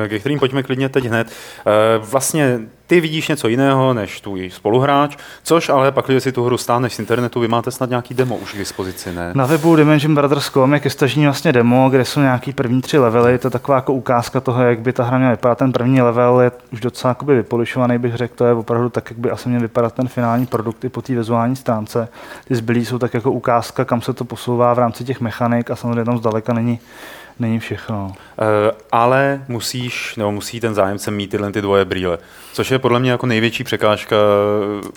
eh, 0.05 0.07
ke 0.07 0.19
kterým 0.19 0.39
pojďme 0.39 0.63
klidně 0.63 0.89
teď 0.89 1.05
hned. 1.05 1.27
Eh, 1.27 1.71
vlastně 1.97 2.59
ty 2.89 2.99
vidíš 3.01 3.27
něco 3.27 3.47
jiného 3.47 3.93
než 3.93 4.21
tvůj 4.21 4.49
spoluhráč, 4.49 5.17
což 5.43 5.69
ale 5.69 5.91
pak, 5.91 6.05
když 6.05 6.23
si 6.23 6.31
tu 6.31 6.43
hru 6.43 6.57
stáneš 6.57 6.93
z 6.93 6.99
internetu, 6.99 7.39
vy 7.39 7.47
máte 7.47 7.71
snad 7.71 7.89
nějaký 7.89 8.13
demo 8.13 8.37
už 8.37 8.53
k 8.53 8.57
dispozici, 8.57 9.13
ne? 9.13 9.31
Na 9.35 9.45
webu 9.45 9.75
Dimension 9.75 10.15
Brothers.com 10.15 10.73
je 10.73 10.79
ke 10.79 10.89
stažení 10.89 11.25
vlastně 11.25 11.51
demo, 11.51 11.89
kde 11.89 12.05
jsou 12.05 12.19
nějaký 12.19 12.53
první 12.53 12.81
tři 12.81 12.97
levely, 12.97 13.37
to 13.37 13.47
je 13.47 13.51
taková 13.51 13.75
jako 13.75 13.93
ukázka 13.93 14.39
toho, 14.39 14.63
jak 14.63 14.79
by 14.79 14.93
ta 14.93 15.03
hra 15.03 15.17
měla 15.17 15.31
vypadat. 15.31 15.57
Ten 15.57 15.71
první 15.71 16.01
level 16.01 16.41
je 16.41 16.51
už 16.73 16.79
docela 16.79 17.15
vypolišovaný, 17.27 17.97
bych 17.97 18.15
řekl, 18.15 18.33
to 18.35 18.45
je 18.45 18.53
opravdu 18.53 18.89
tak, 18.89 19.09
jak 19.09 19.19
by 19.19 19.31
asi 19.31 19.49
měl 19.49 19.61
vypadat 19.61 19.93
ten 19.93 20.07
finální 20.07 20.45
produkt 20.45 20.78
i 20.83 20.89
po 20.89 21.01
té 21.01 21.15
vizuální 21.15 21.55
stránce. 21.55 22.07
Ty 22.47 22.55
zbylí 22.55 22.85
jsou 22.85 22.99
tak 22.99 23.13
jako 23.13 23.31
ukázka, 23.31 23.85
kam 23.85 24.01
se 24.01 24.13
to 24.13 24.25
posouvá 24.25 24.73
v 24.73 24.79
rámci 24.79 25.03
těch 25.03 25.21
mechanik 25.21 25.71
a 25.71 25.75
samozřejmě 25.75 26.05
tam 26.05 26.17
zdaleka 26.17 26.53
není 26.53 26.79
není 27.39 27.59
všechno. 27.59 28.05
Uh, 28.05 28.13
ale 28.91 29.45
musíš, 29.47 30.15
nebo 30.15 30.31
musí 30.31 30.59
ten 30.59 30.73
zájemce 30.73 31.11
mít 31.11 31.29
tyhle 31.29 31.51
ty 31.51 31.61
dvoje 31.61 31.85
brýle, 31.85 32.17
což 32.53 32.71
je 32.71 32.79
podle 32.79 32.99
mě 32.99 33.11
jako 33.11 33.25
největší 33.25 33.63
překážka 33.63 34.15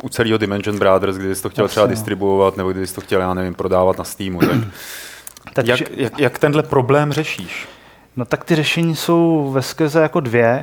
u 0.03 0.09
celého 0.09 0.39
Dimension 0.39 0.79
Brothers, 0.79 1.17
kdy 1.17 1.35
jsi 1.35 1.43
to 1.43 1.49
chtěl 1.49 1.65
Asi, 1.65 1.71
třeba 1.73 1.87
no. 1.87 1.91
distribuovat, 1.91 2.57
nebo 2.57 2.73
kdy 2.73 2.87
jsi 2.87 2.95
to 2.95 3.01
chtěl, 3.01 3.21
já 3.21 3.35
nevím, 3.35 3.55
prodávat 3.55 3.99
na 3.99 4.05
Steamu. 4.05 4.41
Tak, 4.41 4.51
tak 5.55 5.67
jak, 5.67 5.81
jak, 5.97 6.19
jak 6.19 6.39
tenhle 6.39 6.63
problém 6.63 7.13
řešíš? 7.13 7.69
No 8.17 8.25
tak 8.25 8.45
ty 8.45 8.55
řešení 8.57 8.97
jsou 8.97 9.51
ve 9.53 9.63
skrze 9.63 10.01
jako 10.01 10.21
dvě. 10.21 10.63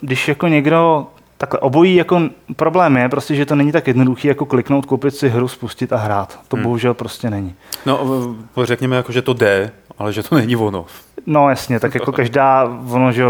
Když 0.00 0.28
jako 0.28 0.48
někdo 0.48 1.06
Takhle 1.38 1.60
obojí 1.60 1.94
jako 1.94 2.20
problém 2.56 2.96
je 2.96 3.08
prostě, 3.08 3.34
že 3.34 3.46
to 3.46 3.54
není 3.54 3.72
tak 3.72 3.86
jednoduché 3.86 4.28
jako 4.28 4.46
kliknout, 4.46 4.86
koupit 4.86 5.14
si 5.14 5.28
hru, 5.28 5.48
spustit 5.48 5.92
a 5.92 5.96
hrát. 5.96 6.40
To 6.48 6.56
hmm. 6.56 6.62
bohužel 6.62 6.94
prostě 6.94 7.30
není. 7.30 7.54
No, 7.86 8.34
řekněme 8.62 8.96
jako, 8.96 9.12
že 9.12 9.22
to 9.22 9.32
jde, 9.32 9.70
ale 9.98 10.12
že 10.12 10.22
to 10.22 10.34
není 10.34 10.56
ono. 10.56 10.86
No 11.26 11.48
jasně, 11.48 11.80
tak 11.80 11.94
jako 11.94 12.12
každá, 12.12 12.64
ono, 12.90 13.12
že 13.12 13.24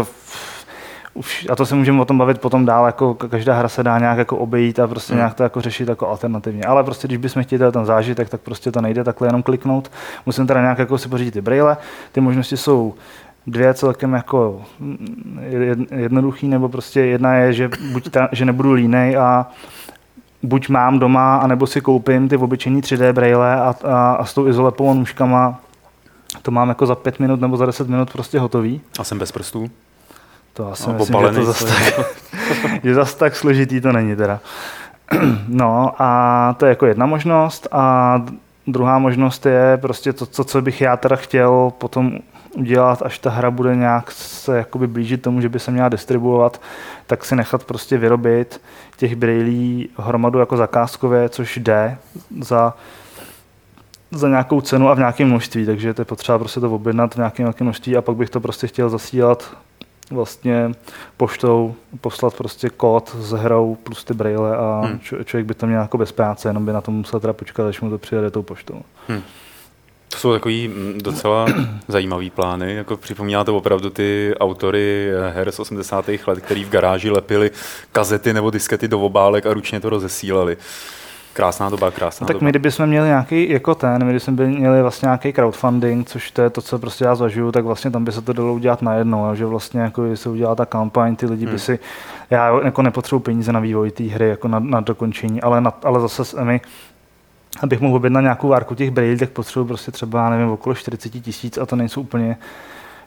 už, 1.13 1.47
a 1.49 1.55
to 1.55 1.65
se 1.65 1.75
můžeme 1.75 2.01
o 2.01 2.05
tom 2.05 2.17
bavit 2.17 2.41
potom 2.41 2.65
dál, 2.65 2.85
jako 2.85 3.13
každá 3.13 3.55
hra 3.55 3.69
se 3.69 3.83
dá 3.83 3.99
nějak 3.99 4.17
jako 4.17 4.37
obejít 4.37 4.79
a 4.79 4.87
prostě 4.87 5.13
hmm. 5.13 5.19
nějak 5.19 5.33
to 5.33 5.43
jako 5.43 5.61
řešit 5.61 5.89
jako 5.89 6.07
alternativně. 6.07 6.63
Ale 6.63 6.83
prostě, 6.83 7.07
když 7.07 7.17
bychom 7.17 7.43
chtěli 7.43 7.71
ten 7.71 7.85
zážitek, 7.85 8.29
tak 8.29 8.41
prostě 8.41 8.71
to 8.71 8.81
nejde 8.81 9.03
takhle 9.03 9.27
jenom 9.27 9.43
kliknout. 9.43 9.91
Musím 10.25 10.47
teda 10.47 10.61
nějak 10.61 10.79
jako 10.79 10.97
si 10.97 11.09
pořídit 11.09 11.31
ty 11.31 11.41
braille. 11.41 11.77
Ty 12.11 12.21
možnosti 12.21 12.57
jsou 12.57 12.93
dvě 13.47 13.73
celkem 13.73 14.13
jako 14.13 14.61
jednoduchý, 15.91 16.47
nebo 16.47 16.69
prostě 16.69 16.99
jedna 16.99 17.33
je, 17.33 17.53
že, 17.53 17.69
buď 17.91 18.09
ta, 18.09 18.29
že 18.31 18.45
nebudu 18.45 18.73
línej 18.73 19.17
a 19.17 19.51
buď 20.43 20.69
mám 20.69 20.99
doma, 20.99 21.37
anebo 21.37 21.67
si 21.67 21.81
koupím 21.81 22.29
ty 22.29 22.37
obyčejní 22.37 22.81
3D 22.81 23.13
braille 23.13 23.55
a, 23.55 23.75
a, 23.83 24.11
a 24.11 24.25
s 24.25 24.33
tou 24.33 24.47
izolepovou 24.47 24.93
nůžkama 24.93 25.59
to 26.41 26.51
mám 26.51 26.69
jako 26.69 26.85
za 26.85 26.95
pět 26.95 27.19
minut 27.19 27.41
nebo 27.41 27.57
za 27.57 27.65
deset 27.65 27.89
minut 27.89 28.11
prostě 28.11 28.39
hotový. 28.39 28.81
A 28.99 29.03
jsem 29.03 29.19
bez 29.19 29.31
prstů? 29.31 29.71
To 30.53 30.71
asi 30.71 30.89
no, 30.89 30.93
myslím, 30.93 31.21
že 31.27 31.35
to 31.35 31.45
zase 31.45 31.65
tak, 31.65 32.05
že 32.83 32.93
zase 32.93 33.17
tak 33.17 33.35
složitý 33.35 33.81
to 33.81 33.91
není 33.91 34.15
teda. 34.15 34.39
No 35.47 35.91
a 35.97 36.55
to 36.59 36.65
je 36.65 36.69
jako 36.69 36.85
jedna 36.85 37.05
možnost 37.05 37.67
a 37.71 38.21
druhá 38.67 38.99
možnost 38.99 39.45
je 39.45 39.77
prostě 39.81 40.13
to, 40.13 40.25
to, 40.25 40.43
co 40.43 40.61
bych 40.61 40.81
já 40.81 40.97
teda 40.97 41.15
chtěl 41.15 41.71
potom 41.77 42.19
udělat, 42.55 43.01
až 43.01 43.19
ta 43.19 43.29
hra 43.29 43.51
bude 43.51 43.75
nějak 43.75 44.11
se 44.11 44.57
jakoby 44.57 44.87
blížit 44.87 45.21
tomu, 45.21 45.41
že 45.41 45.49
by 45.49 45.59
se 45.59 45.71
měla 45.71 45.89
distribuovat, 45.89 46.61
tak 47.07 47.25
si 47.25 47.35
nechat 47.35 47.63
prostě 47.63 47.97
vyrobit 47.97 48.61
těch 48.97 49.15
brailí 49.15 49.89
hromadu 49.97 50.39
jako 50.39 50.57
zakázkově, 50.57 51.29
což 51.29 51.57
jde 51.57 51.97
za, 52.41 52.73
za 54.11 54.29
nějakou 54.29 54.61
cenu 54.61 54.89
a 54.89 54.93
v 54.93 54.97
nějakém 54.97 55.27
množství, 55.27 55.65
takže 55.65 55.93
to 55.93 56.01
je 56.01 56.05
potřeba 56.05 56.39
prostě 56.39 56.59
to 56.59 56.71
objednat 56.71 57.13
v 57.13 57.17
nějakém 57.17 57.53
množství 57.59 57.97
a 57.97 58.01
pak 58.01 58.15
bych 58.15 58.29
to 58.29 58.39
prostě 58.39 58.67
chtěl 58.67 58.89
zasílat 58.89 59.57
vlastně 60.11 60.71
poštou 61.17 61.75
poslat 62.01 62.33
prostě 62.33 62.69
kód 62.69 63.15
s 63.19 63.31
hrou 63.31 63.77
plus 63.83 64.03
ty 64.03 64.13
braille 64.13 64.57
a 64.57 64.81
hmm. 64.85 64.99
člověk 65.25 65.45
by 65.45 65.53
to 65.53 65.67
měl 65.67 65.81
jako 65.81 65.97
bez 65.97 66.11
práce, 66.11 66.49
jenom 66.49 66.65
by 66.65 66.73
na 66.73 66.81
to 66.81 66.91
musel 66.91 67.19
teda 67.19 67.33
počkat, 67.33 67.67
až 67.67 67.81
mu 67.81 67.89
to 67.89 67.97
přijede 67.97 68.31
tou 68.31 68.41
poštou. 68.41 68.81
Hmm. 69.07 69.21
To 70.17 70.21
jsou 70.21 70.33
takový 70.33 70.67
mm, 70.67 70.93
docela 71.03 71.45
zajímavý 71.87 72.29
plány. 72.29 72.73
Jako 72.73 72.97
připomíná 72.97 73.43
to 73.43 73.57
opravdu 73.57 73.89
ty 73.89 74.33
autory 74.39 75.09
her 75.33 75.51
z 75.51 75.59
80. 75.59 76.09
let, 76.27 76.39
který 76.39 76.63
v 76.63 76.69
garáži 76.69 77.09
lepili 77.09 77.51
kazety 77.91 78.33
nebo 78.33 78.49
diskety 78.49 78.87
do 78.87 78.99
obálek 78.99 79.45
a 79.45 79.53
ručně 79.53 79.79
to 79.79 79.89
rozesílali. 79.89 80.57
Krásná 81.33 81.69
doba, 81.69 81.91
krásná 81.91 82.25
no, 82.25 82.27
tak 82.27 82.33
doba. 82.33 82.43
my, 82.43 82.49
kdybychom 82.49 82.85
měli 82.85 83.07
nějaký, 83.07 83.49
jako 83.49 83.75
ten, 83.75 84.05
my 84.05 84.09
kdybychom 84.09 84.33
měli 84.33 84.81
vlastně 84.81 85.05
nějaký 85.05 85.33
crowdfunding, 85.33 86.09
což 86.09 86.31
to 86.31 86.41
je 86.41 86.49
to, 86.49 86.61
co 86.61 86.79
prostě 86.79 87.05
já 87.05 87.15
zažiju, 87.15 87.51
tak 87.51 87.65
vlastně 87.65 87.91
tam 87.91 88.05
by 88.05 88.11
se 88.11 88.21
to 88.21 88.33
dalo 88.33 88.53
udělat 88.53 88.81
najednou, 88.81 89.35
že 89.35 89.45
vlastně 89.45 89.81
jako 89.81 90.15
se 90.15 90.29
udělá 90.29 90.55
ta 90.55 90.65
kampaň, 90.65 91.15
ty 91.15 91.25
lidi 91.25 91.45
hmm. 91.45 91.53
by 91.53 91.59
si, 91.59 91.79
já 92.29 92.59
jako 92.63 92.81
nepotřebuji 92.81 93.19
peníze 93.19 93.51
na 93.51 93.59
vývoj 93.59 93.91
té 93.91 94.03
hry, 94.03 94.29
jako 94.29 94.47
na, 94.47 94.59
na 94.59 94.79
dokončení, 94.79 95.41
ale, 95.41 95.61
na, 95.61 95.73
ale 95.83 95.99
zase 95.99 96.43
my 96.43 96.61
abych 97.61 97.79
mohl 97.79 97.95
objednat 97.95 98.21
nějakou 98.21 98.47
várku 98.47 98.75
těch 98.75 98.91
braille, 98.91 99.17
tak 99.17 99.29
potřebuji 99.29 99.65
prostě 99.65 99.91
třeba, 99.91 100.29
nevím, 100.29 100.49
okolo 100.49 100.75
40 100.75 101.09
tisíc 101.09 101.57
a 101.57 101.65
to 101.65 101.75
nejsou 101.75 102.01
úplně 102.01 102.37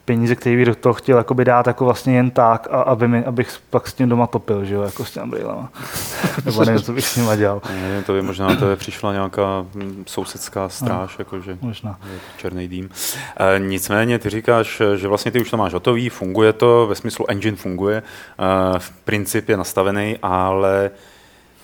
peníze, 0.04 0.36
které 0.36 0.56
bych 0.56 0.66
do 0.66 0.74
toho 0.74 0.92
chtěl 0.92 1.18
jakoby 1.18 1.44
dát 1.44 1.66
jako 1.66 1.84
vlastně 1.84 2.16
jen 2.16 2.30
tak, 2.30 2.68
a 2.70 2.80
aby 2.82 3.08
mi, 3.08 3.24
abych 3.24 3.58
pak 3.70 3.88
s 3.88 3.94
tím 3.94 4.08
doma 4.08 4.26
topil, 4.26 4.64
že 4.64 4.74
jo, 4.74 4.82
jako 4.82 5.04
s 5.04 5.10
těmi 5.10 5.30
brýlema. 5.30 5.68
Nebo 6.44 6.64
nevím, 6.64 6.82
co 6.82 6.92
bych 6.92 7.06
s 7.06 7.16
nimi 7.16 7.36
dělal. 7.36 7.62
Ne, 7.70 8.02
to 8.02 8.12
by 8.12 8.22
možná 8.22 8.56
to 8.56 8.70
je 8.70 8.76
přišla 8.76 9.12
nějaká 9.12 9.66
hm, 9.74 10.04
sousedská 10.06 10.68
stráž, 10.68 11.10
no, 11.10 11.16
jakože 11.18 11.58
možná. 11.60 11.98
černý 12.36 12.68
dým. 12.68 12.90
E, 13.36 13.58
nicméně 13.58 14.18
ty 14.18 14.30
říkáš, 14.30 14.82
že 14.96 15.08
vlastně 15.08 15.30
ty 15.30 15.40
už 15.40 15.50
to 15.50 15.56
máš 15.56 15.72
hotový, 15.72 16.08
funguje 16.08 16.52
to, 16.52 16.86
ve 16.86 16.94
smyslu 16.94 17.30
engine 17.30 17.56
funguje, 17.56 17.96
e, 17.96 18.78
v 18.78 18.90
princip 18.90 19.48
je 19.48 19.56
nastavený, 19.56 20.18
ale 20.22 20.90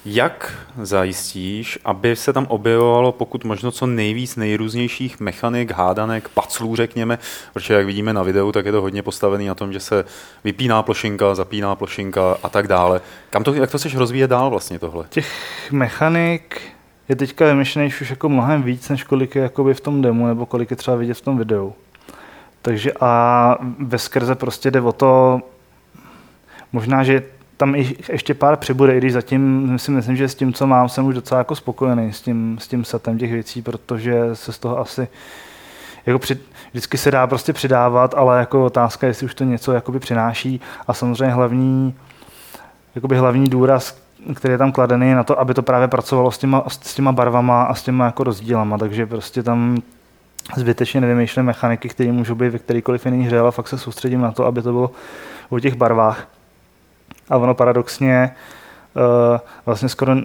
jak 0.08 0.66
zajistíš, 0.82 1.78
aby 1.84 2.16
se 2.16 2.32
tam 2.32 2.46
objevovalo 2.48 3.12
pokud 3.12 3.44
možno 3.44 3.70
co 3.70 3.86
nejvíc 3.86 4.36
nejrůznějších 4.36 5.20
mechanik, 5.20 5.70
hádanek, 5.70 6.28
paclů, 6.28 6.76
řekněme, 6.76 7.18
protože 7.52 7.74
jak 7.74 7.86
vidíme 7.86 8.12
na 8.12 8.22
videu, 8.22 8.52
tak 8.52 8.66
je 8.66 8.72
to 8.72 8.80
hodně 8.80 9.02
postavený 9.02 9.46
na 9.46 9.54
tom, 9.54 9.72
že 9.72 9.80
se 9.80 10.04
vypíná 10.44 10.82
plošinka, 10.82 11.34
zapíná 11.34 11.74
plošinka 11.74 12.36
a 12.42 12.48
tak 12.48 12.68
dále. 12.68 13.00
Kam 13.30 13.44
to, 13.44 13.54
jak 13.54 13.70
to 13.70 13.78
chceš 13.78 13.96
rozvíjet 13.96 14.30
dál 14.30 14.50
vlastně 14.50 14.78
tohle? 14.78 15.04
Těch 15.08 15.32
mechanik 15.72 16.60
je 17.08 17.16
teďka 17.16 17.44
vymyšlený 17.46 17.88
už 18.00 18.10
jako 18.10 18.28
mnohem 18.28 18.62
víc, 18.62 18.88
než 18.88 19.04
kolik 19.04 19.34
je 19.34 19.42
jakoby 19.42 19.74
v 19.74 19.80
tom 19.80 20.02
demo, 20.02 20.26
nebo 20.26 20.46
kolik 20.46 20.70
je 20.70 20.76
třeba 20.76 20.96
vidět 20.96 21.14
v 21.14 21.20
tom 21.20 21.38
videu. 21.38 21.74
Takže 22.62 22.92
a 23.00 23.56
ve 23.78 23.98
skrze 23.98 24.34
prostě 24.34 24.70
jde 24.70 24.80
o 24.80 24.92
to, 24.92 25.40
možná, 26.72 27.04
že 27.04 27.22
tam 27.56 27.74
ještě 28.08 28.34
pár 28.34 28.56
přibude, 28.56 28.94
i 28.94 28.98
když 28.98 29.12
zatím 29.12 29.72
si 29.78 29.90
myslím, 29.90 30.16
že 30.16 30.28
s 30.28 30.34
tím, 30.34 30.52
co 30.52 30.66
mám, 30.66 30.88
jsem 30.88 31.06
už 31.06 31.14
docela 31.14 31.38
jako 31.38 31.56
spokojený 31.56 32.12
s 32.12 32.20
tím, 32.20 32.58
s 32.60 32.68
tím 32.68 32.84
setem 32.84 33.18
těch 33.18 33.32
věcí, 33.32 33.62
protože 33.62 34.20
se 34.32 34.52
z 34.52 34.58
toho 34.58 34.78
asi 34.78 35.08
jako 36.06 36.18
při, 36.18 36.38
vždycky 36.70 36.98
se 36.98 37.10
dá 37.10 37.26
prostě 37.26 37.52
přidávat, 37.52 38.14
ale 38.14 38.38
jako 38.38 38.64
otázka, 38.64 39.06
jestli 39.06 39.26
už 39.26 39.34
to 39.34 39.44
něco 39.44 39.72
jakoby 39.72 39.98
přináší 39.98 40.60
a 40.88 40.94
samozřejmě 40.94 41.34
hlavní, 41.34 41.94
jakoby 42.94 43.16
hlavní 43.16 43.48
důraz, 43.48 43.98
který 44.34 44.52
je 44.52 44.58
tam 44.58 44.72
kladený, 44.72 45.14
na 45.14 45.24
to, 45.24 45.40
aby 45.40 45.54
to 45.54 45.62
právě 45.62 45.88
pracovalo 45.88 46.30
s 46.30 46.38
těma, 46.38 46.64
s 46.68 46.94
těma 46.94 47.12
barvama 47.12 47.62
a 47.62 47.74
s 47.74 47.82
těma 47.82 48.04
jako 48.04 48.24
rozdílama, 48.24 48.78
takže 48.78 49.06
prostě 49.06 49.42
tam 49.42 49.82
zbytečně 50.56 51.00
nevymýšlím 51.00 51.44
mechaniky, 51.44 51.88
které 51.88 52.12
můžou 52.12 52.34
být 52.34 52.48
ve 52.48 52.58
kterýkoliv 52.58 53.06
jiný 53.06 53.24
hře, 53.24 53.38
ale 53.38 53.52
fakt 53.52 53.68
se 53.68 53.78
soustředím 53.78 54.20
na 54.20 54.32
to, 54.32 54.44
aby 54.44 54.62
to 54.62 54.72
bylo 54.72 54.90
o 55.48 55.60
těch 55.60 55.74
barvách. 55.74 56.28
A 57.28 57.36
ono 57.36 57.54
paradoxně 57.54 58.30
uh, 58.94 59.38
vlastně 59.66 59.88
skoro 59.88 60.16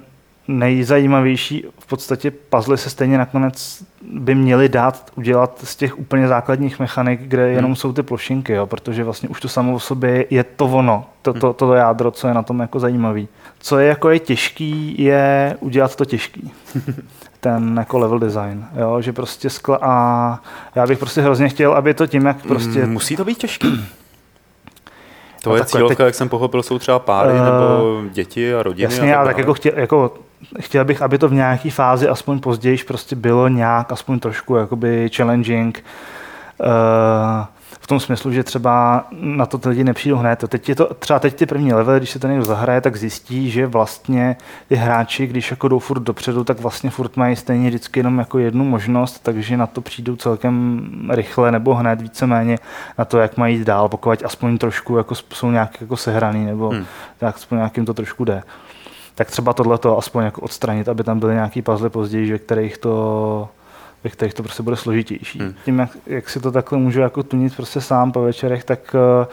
nejzajímavější 0.47 1.65
v 1.79 1.85
podstatě 1.85 2.31
puzzle 2.31 2.77
se 2.77 2.89
stejně 2.89 3.17
nakonec 3.17 3.83
by 4.13 4.35
měly 4.35 4.69
dát 4.69 5.11
udělat 5.15 5.59
z 5.63 5.75
těch 5.75 5.99
úplně 5.99 6.27
základních 6.27 6.79
mechanik, 6.79 7.21
kde 7.21 7.45
hmm. 7.45 7.55
jenom 7.55 7.75
jsou 7.75 7.93
ty 7.93 8.03
plošinky, 8.03 8.53
jo, 8.53 8.67
protože 8.67 9.03
vlastně 9.03 9.29
už 9.29 9.41
to 9.41 9.49
samo 9.49 9.73
o 9.73 9.79
sobě 9.79 10.25
je 10.29 10.43
to 10.43 10.65
ono, 10.65 11.05
to, 11.21 11.33
to, 11.33 11.53
to 11.53 11.73
jádro, 11.73 12.11
co 12.11 12.27
je 12.27 12.33
na 12.33 12.43
tom 12.43 12.59
jako 12.59 12.79
zajímavý. 12.79 13.27
Co 13.59 13.79
je 13.79 13.87
jako 13.87 14.09
je 14.09 14.19
těžký, 14.19 14.95
je 15.03 15.57
udělat 15.59 15.95
to 15.95 16.05
těžký. 16.05 16.51
ten 17.39 17.77
jako 17.77 17.99
level 17.99 18.19
design, 18.19 18.65
jo, 18.75 19.01
že 19.01 19.13
prostě 19.13 19.49
skla 19.49 19.79
a 19.81 20.39
já 20.75 20.87
bych 20.87 20.99
prostě 20.99 21.21
hrozně 21.21 21.49
chtěl, 21.49 21.73
aby 21.73 21.93
to 21.93 22.07
tím, 22.07 22.25
jak 22.25 22.41
prostě... 22.41 22.85
Musí 22.85 23.15
to 23.15 23.25
být 23.25 23.37
těžký. 23.37 23.85
To 25.43 25.55
je 25.55 25.65
cílovka, 25.65 25.95
teď... 25.95 26.05
jak 26.05 26.15
jsem 26.15 26.29
pochopil, 26.29 26.63
jsou 26.63 26.79
třeba 26.79 26.99
páry 26.99 27.33
uh, 27.33 27.45
nebo 27.45 28.01
děti 28.11 28.55
a 28.55 28.63
rodiny. 28.63 28.93
Jasně, 28.93 29.15
ale 29.15 29.27
tak 29.27 29.37
jako 29.37 29.53
chtěl, 29.53 29.71
jako 29.75 30.13
chtěl 30.59 30.85
bych, 30.85 31.01
aby 31.01 31.17
to 31.17 31.27
v 31.27 31.33
nějaké 31.33 31.71
fázi 31.71 32.07
aspoň 32.07 32.39
později 32.39 32.77
prostě 32.77 33.15
bylo 33.15 33.47
nějak, 33.47 33.91
aspoň 33.91 34.19
trošku 34.19 34.55
jakoby 34.55 35.09
challenging. 35.15 35.83
Uh, 36.59 37.45
v 37.79 37.87
tom 37.87 37.99
smyslu, 37.99 38.31
že 38.31 38.43
třeba 38.43 39.05
na 39.11 39.45
to 39.45 39.57
ty 39.57 39.69
lidi 39.69 39.83
nepřijdou 39.83 40.15
hned. 40.17 40.43
Teď 40.47 40.69
je 40.69 40.75
to, 40.75 40.93
třeba 40.93 41.19
teď 41.19 41.35
ty 41.35 41.45
první 41.45 41.73
level, 41.73 41.97
když 41.97 42.09
se 42.09 42.19
to 42.19 42.27
někdo 42.27 42.45
zahraje, 42.45 42.81
tak 42.81 42.95
zjistí, 42.95 43.51
že 43.51 43.67
vlastně 43.67 44.35
ty 44.67 44.75
hráči, 44.75 45.27
když 45.27 45.51
jako 45.51 45.67
jdou 45.67 45.79
furt 45.79 45.99
dopředu, 45.99 46.43
tak 46.43 46.59
vlastně 46.59 46.89
furt 46.89 47.17
mají 47.17 47.35
stejně 47.35 47.69
vždycky 47.69 47.99
jenom 47.99 48.19
jako 48.19 48.39
jednu 48.39 48.63
možnost, 48.63 49.19
takže 49.23 49.57
na 49.57 49.67
to 49.67 49.81
přijdou 49.81 50.15
celkem 50.15 50.81
rychle 51.09 51.51
nebo 51.51 51.75
hned 51.75 52.01
víceméně 52.01 52.57
na 52.97 53.05
to, 53.05 53.17
jak 53.17 53.37
mají 53.37 53.57
jít 53.57 53.67
dál, 53.67 53.89
pokud 53.89 54.23
aspoň 54.25 54.57
trošku 54.57 54.97
jako 54.97 55.15
jsou 55.15 55.51
nějak 55.51 55.81
jako 55.81 55.97
sehraný 55.97 56.45
nebo 56.45 56.69
hmm. 56.69 56.85
tak 57.17 57.35
aspoň 57.35 57.57
nějakým 57.57 57.85
to 57.85 57.93
trošku 57.93 58.25
jde. 58.25 58.43
Tak 59.15 59.31
třeba 59.31 59.53
tohle 59.53 59.77
to 59.77 59.97
aspoň 59.97 60.23
jako 60.23 60.41
odstranit, 60.41 60.89
aby 60.89 61.03
tam 61.03 61.19
byly 61.19 61.33
nějaký 61.33 61.61
puzzle 61.61 61.89
později, 61.89 62.31
ve 62.31 62.37
kterých 62.37 62.77
to 62.77 63.49
ve 64.03 64.09
kterých 64.09 64.33
to 64.33 64.43
prostě 64.43 64.63
bude 64.63 64.75
složitější. 64.75 65.39
Hmm. 65.39 65.53
Tím, 65.65 65.79
jak, 65.79 65.89
jak, 66.05 66.29
si 66.29 66.39
to 66.39 66.51
takhle 66.51 66.77
můžu 66.77 66.99
jako 66.99 67.23
tunit 67.23 67.55
prostě 67.55 67.81
sám 67.81 68.11
po 68.11 68.21
večerech, 68.21 68.63
tak, 68.63 68.95
eh, 68.95 69.27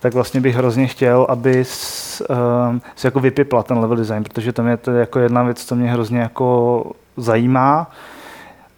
tak 0.00 0.14
vlastně 0.14 0.40
bych 0.40 0.56
hrozně 0.56 0.86
chtěl, 0.86 1.26
aby 1.28 1.64
s, 1.64 2.22
um, 2.70 2.82
si 2.96 3.06
jako 3.06 3.20
vypipla 3.20 3.62
ten 3.62 3.78
level 3.78 3.96
design, 3.96 4.22
protože 4.24 4.52
tam 4.52 4.66
je 4.66 4.76
to 4.76 4.90
jako 4.90 5.18
jedna 5.18 5.42
věc, 5.42 5.64
co 5.64 5.74
mě 5.76 5.90
hrozně 5.90 6.18
jako 6.18 6.84
zajímá 7.16 7.90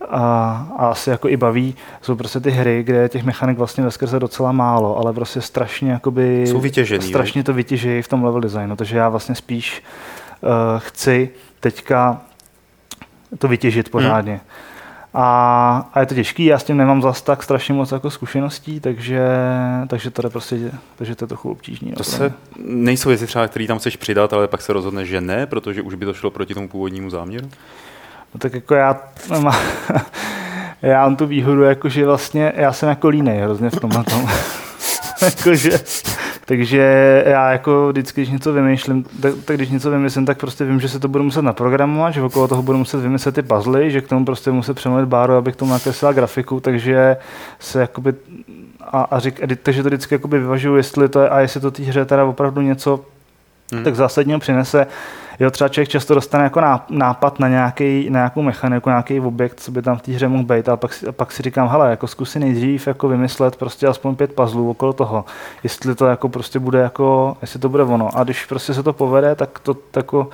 a, 0.09 0.67
a 0.77 0.87
asi 0.89 1.11
jako 1.11 1.29
i 1.29 1.37
baví, 1.37 1.75
jsou 2.03 2.17
prostě 2.17 2.41
ty 2.41 2.51
hry, 2.51 2.83
kde 2.83 3.09
těch 3.09 3.25
mechanik 3.25 3.59
vlastně 3.59 3.85
ve 3.85 3.91
skrze 3.91 4.21
docela 4.21 4.53
málo, 4.53 4.99
ale 4.99 5.13
prostě 5.13 5.41
strašně 5.41 5.93
jakoby, 5.93 6.47
jsou 6.47 6.61
vytěžený, 6.61 7.09
strašně 7.09 7.39
ne? 7.39 7.45
to 7.45 7.53
vytěží 7.53 8.03
v 8.03 8.09
tom 8.09 8.25
level 8.25 8.41
designu, 8.41 8.77
takže 8.77 8.97
já 8.97 9.09
vlastně 9.09 9.35
spíš 9.35 9.83
uh, 10.41 10.51
chci 10.79 11.31
teďka 11.61 12.21
to 13.39 13.49
vytěžit 13.49 13.89
pořádně. 13.89 14.33
Hmm. 14.33 14.41
A, 15.15 15.91
a 15.95 16.01
je 16.01 16.07
to 16.07 16.15
těžký, 16.15 16.45
já 16.45 16.59
s 16.59 16.65
tím 16.65 16.77
nemám 16.77 17.03
zas 17.03 17.23
tak 17.23 17.43
strašně 17.43 17.75
moc 17.75 17.93
jako 17.93 18.11
zkušeností, 18.11 18.81
takže, 18.81 19.27
takže 19.87 20.11
to 20.11 20.27
je 20.27 20.31
prostě, 20.31 20.73
takže 20.97 21.15
to 21.15 21.25
je 21.25 21.29
trochu 21.29 21.51
obtížné. 21.51 21.93
To 21.93 22.05
se, 22.05 22.33
nejsou 22.59 23.09
věci 23.09 23.27
třeba, 23.27 23.49
které 23.49 23.67
tam 23.67 23.79
chceš 23.79 23.97
přidat, 23.97 24.33
ale 24.33 24.49
pak 24.49 24.63
se 24.63 24.73
rozhodne, 24.73 25.05
že 25.05 25.21
ne, 25.21 25.47
protože 25.47 25.83
už 25.83 25.95
by 25.95 26.07
to 26.07 26.15
šlo 26.15 26.31
proti 26.31 26.55
tomu 26.55 26.69
původnímu 26.69 27.11
záměru? 27.11 27.49
No 28.35 28.39
tak 28.39 28.55
jako 28.55 28.75
já, 28.75 29.01
já 30.83 31.03
mám 31.03 31.17
tu 31.17 31.27
výhodu, 31.27 31.63
jako 31.63 31.89
že 31.89 32.07
vlastně 32.07 32.53
já 32.57 32.73
jsem 32.73 32.89
jako 32.89 33.09
línej 33.09 33.41
hrozně 33.41 33.71
v 33.71 33.81
tomhle 33.81 34.05
tom. 34.05 34.29
Jakože 35.23 35.79
takže 36.45 37.23
já 37.27 37.53
jako 37.53 37.89
vždycky, 37.89 38.21
když 38.21 38.33
něco 38.33 38.53
vymýšlím, 38.53 39.05
tak, 39.21 39.35
tak, 39.45 39.57
když 39.57 39.69
něco 39.69 39.91
vymyslím, 39.91 40.27
tak 40.27 40.39
prostě 40.39 40.65
vím, 40.65 40.81
že 40.81 40.89
se 40.89 41.01
to 41.01 41.09
budu 41.09 41.25
muset 41.25 41.43
naprogramovat, 41.43 42.15
že 42.15 42.23
okolo 42.23 42.49
toho 42.49 42.63
budu 42.63 42.79
muset 42.79 42.99
vymyslet 42.99 43.35
ty 43.35 43.43
puzzle, 43.43 43.91
že 43.91 44.01
k 44.01 44.09
tomu 44.09 44.25
prostě 44.25 44.51
muset 44.51 44.75
přemluvit 44.75 45.07
báru, 45.07 45.33
abych 45.33 45.55
k 45.55 45.59
tomu 45.59 45.71
nakreslila 45.71 46.13
grafiku, 46.13 46.61
takže 46.61 47.17
se 47.59 47.81
jakoby 47.81 48.15
a, 48.81 49.03
a 49.03 49.19
řík, 49.19 49.41
takže 49.63 49.83
to 49.83 49.89
vždycky 49.89 50.15
jakoby 50.15 50.39
vyvažuju, 50.39 50.77
jestli 50.77 51.09
to 51.09 51.21
je, 51.21 51.29
a 51.29 51.41
jestli 51.41 51.61
to 51.61 51.71
té 51.71 51.83
hře 51.83 52.05
teda 52.05 52.25
opravdu 52.25 52.61
něco 52.61 53.01
hmm. 53.73 53.85
tak 53.85 53.97
zásadního 53.97 54.39
přinese. 54.39 54.87
Jo, 55.41 55.51
třeba 55.51 55.69
člověk 55.69 55.89
často 55.89 56.15
dostane 56.15 56.45
jako 56.45 56.61
nápad 56.89 57.39
na, 57.39 57.49
nějaký, 57.49 58.11
na 58.11 58.19
nějakou 58.19 58.43
mechaniku, 58.43 58.89
nějaký 58.89 59.21
objekt, 59.21 59.61
co 59.61 59.71
by 59.71 59.83
tam 59.83 59.97
v 59.97 60.03
té 60.03 60.13
hře 60.13 60.29
mohl 60.29 60.45
být, 60.45 60.69
a 60.69 60.77
pak, 60.77 60.93
si, 60.93 61.07
a 61.07 61.13
pak 61.13 61.33
si 61.33 61.43
říkám, 61.43 61.69
hele, 61.69 61.91
jako 61.91 62.07
zkusí 62.07 62.39
nejdřív 62.39 62.87
jako 62.87 63.09
vymyslet 63.09 63.57
prostě 63.57 63.87
aspoň 63.87 64.17
pět 64.17 64.33
puzzlů 64.33 64.71
okolo 64.71 64.93
toho, 64.93 65.25
jestli 65.63 65.95
to 65.95 66.07
jako 66.07 66.29
prostě 66.29 66.59
bude 66.59 66.79
jako, 66.79 67.37
jestli 67.43 67.61
to 67.61 67.69
bude 67.69 67.83
ono. 67.83 68.19
A 68.19 68.25
když 68.25 68.47
prostě 68.47 68.75
se 68.75 68.83
to 68.83 68.93
povede, 68.93 69.35
tak 69.35 69.59
to 69.59 69.77
jako 69.97 70.29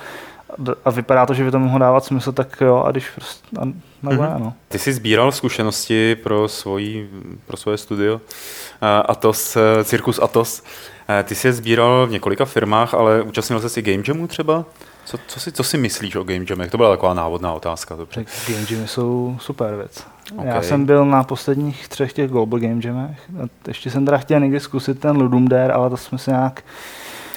a 0.85 0.89
vypadá 0.89 1.25
to, 1.25 1.33
že 1.33 1.43
by 1.43 1.51
to 1.51 1.59
mohlo 1.59 1.79
dávat 1.79 2.05
smysl, 2.05 2.31
tak 2.31 2.61
jo, 2.61 2.83
a 2.85 2.91
když 2.91 3.09
prostě, 3.09 3.47
a, 3.59 3.65
mm-hmm. 3.65 4.39
no. 4.39 4.53
Ty 4.67 4.79
jsi 4.79 4.93
sbíral 4.93 5.31
zkušenosti 5.31 6.15
pro, 6.15 6.47
svojí, 6.47 7.09
pro 7.47 7.57
svoje 7.57 7.77
studio 7.77 8.21
Atos, 9.05 9.57
Cirkus 9.83 10.19
Atos. 10.19 10.63
Ty 11.23 11.35
jsi 11.35 11.47
je 11.47 11.53
sbíral 11.53 12.07
v 12.07 12.11
několika 12.11 12.45
firmách, 12.45 12.93
ale 12.93 13.21
účastnil 13.21 13.69
jsi 13.69 13.79
i 13.79 13.83
Game 13.83 14.03
Jamu 14.07 14.27
třeba? 14.27 14.65
Co, 15.05 15.17
co, 15.27 15.39
si, 15.39 15.51
co 15.51 15.63
si 15.63 15.77
myslíš 15.77 16.15
o 16.15 16.23
Game 16.23 16.45
Jamech? 16.49 16.71
To 16.71 16.77
byla 16.77 16.89
taková 16.89 17.13
návodná 17.13 17.53
otázka. 17.53 17.95
Dobře. 17.95 18.25
Game 18.47 18.65
Jamy 18.69 18.87
jsou 18.87 19.37
super 19.39 19.75
věc. 19.75 20.03
Okay. 20.37 20.47
Já 20.47 20.61
jsem 20.61 20.85
byl 20.85 21.05
na 21.05 21.23
posledních 21.23 21.87
třech 21.87 22.13
těch 22.13 22.31
Global 22.31 22.59
Game 22.59 22.81
Jamech. 22.83 23.19
Ještě 23.67 23.91
jsem 23.91 24.05
teda 24.05 24.17
chtěl 24.17 24.39
někdy 24.39 24.59
zkusit 24.59 24.99
ten 24.99 25.17
Ludum 25.17 25.47
Dare, 25.47 25.73
ale 25.73 25.89
to 25.89 25.97
jsme 25.97 26.17
se 26.17 26.31
nějak 26.31 26.63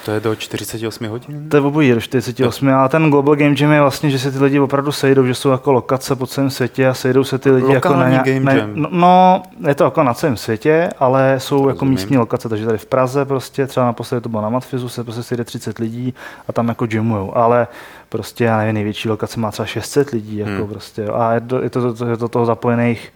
to 0.04 0.11
je 0.11 0.20
do 0.20 0.37
48 0.37 1.08
hodin? 1.08 1.49
To 1.49 1.56
je 1.56 1.61
obojí 1.61 1.92
do 1.92 2.00
48, 2.00 2.68
ale 2.68 2.88
ten 2.88 3.11
Global 3.11 3.37
Game 3.37 3.54
Jam 3.58 3.73
je 3.73 3.80
vlastně, 3.80 4.11
že 4.11 4.18
se 4.18 4.32
ty 4.32 4.38
lidi 4.38 4.61
opravdu 4.61 4.92
sejdou, 4.92 5.26
že 5.26 5.34
jsou 5.34 5.50
jako 5.50 5.73
lokace 5.73 6.16
po 6.16 6.26
celém 6.26 6.50
světě 6.50 6.88
a 6.88 6.94
sejdou 6.94 7.25
se 7.25 7.38
ty 7.38 7.50
lidi 7.50 7.75
Lokální 7.75 8.14
jako 8.14 8.30
na 8.30 8.38
Game 8.38 8.61
Jam. 8.61 8.70
No, 8.75 8.88
no, 8.92 9.42
je 9.68 9.75
to 9.75 9.84
jako 9.84 10.02
na 10.02 10.14
celém 10.14 10.37
světě, 10.37 10.90
ale 10.99 11.34
jsou 11.38 11.56
to 11.62 11.68
jako 11.68 11.70
rozumím. 11.70 11.94
místní 11.94 12.18
lokace, 12.18 12.49
takže 12.49 12.66
tady 12.66 12.78
v 12.78 12.87
Praze 12.87 13.25
prostě, 13.25 13.66
třeba 13.66 13.87
naposledy 13.87 14.20
to 14.20 14.28
bylo 14.28 14.42
na 14.42 14.49
Matfizu, 14.49 14.88
se 14.88 15.04
prostě 15.04 15.23
sejde 15.23 15.44
30 15.44 15.78
lidí 15.78 16.14
a 16.49 16.52
tam 16.52 16.68
jako 16.68 16.87
jamujou, 16.90 17.37
ale 17.37 17.66
prostě, 18.08 18.44
já 18.44 18.58
nevím, 18.58 18.75
největší 18.75 19.08
lokace 19.08 19.40
má 19.40 19.50
třeba 19.50 19.66
600 19.66 20.11
lidí, 20.11 20.37
jako 20.37 20.50
hmm. 20.50 20.68
prostě, 20.68 21.06
a 21.06 21.32
je 21.32 21.40
to, 21.40 21.62
je 21.62 21.70
to, 21.70 21.94
to, 21.94 22.06
je 22.06 22.16
to 22.16 22.28
toho 22.28 22.46
zapojených, 22.46 23.12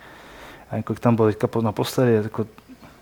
jako 0.73 0.95
tam 0.95 1.16
bylo 1.16 1.28
teďka 1.28 1.49
naposledy, 1.61 2.14
jako 2.14 2.47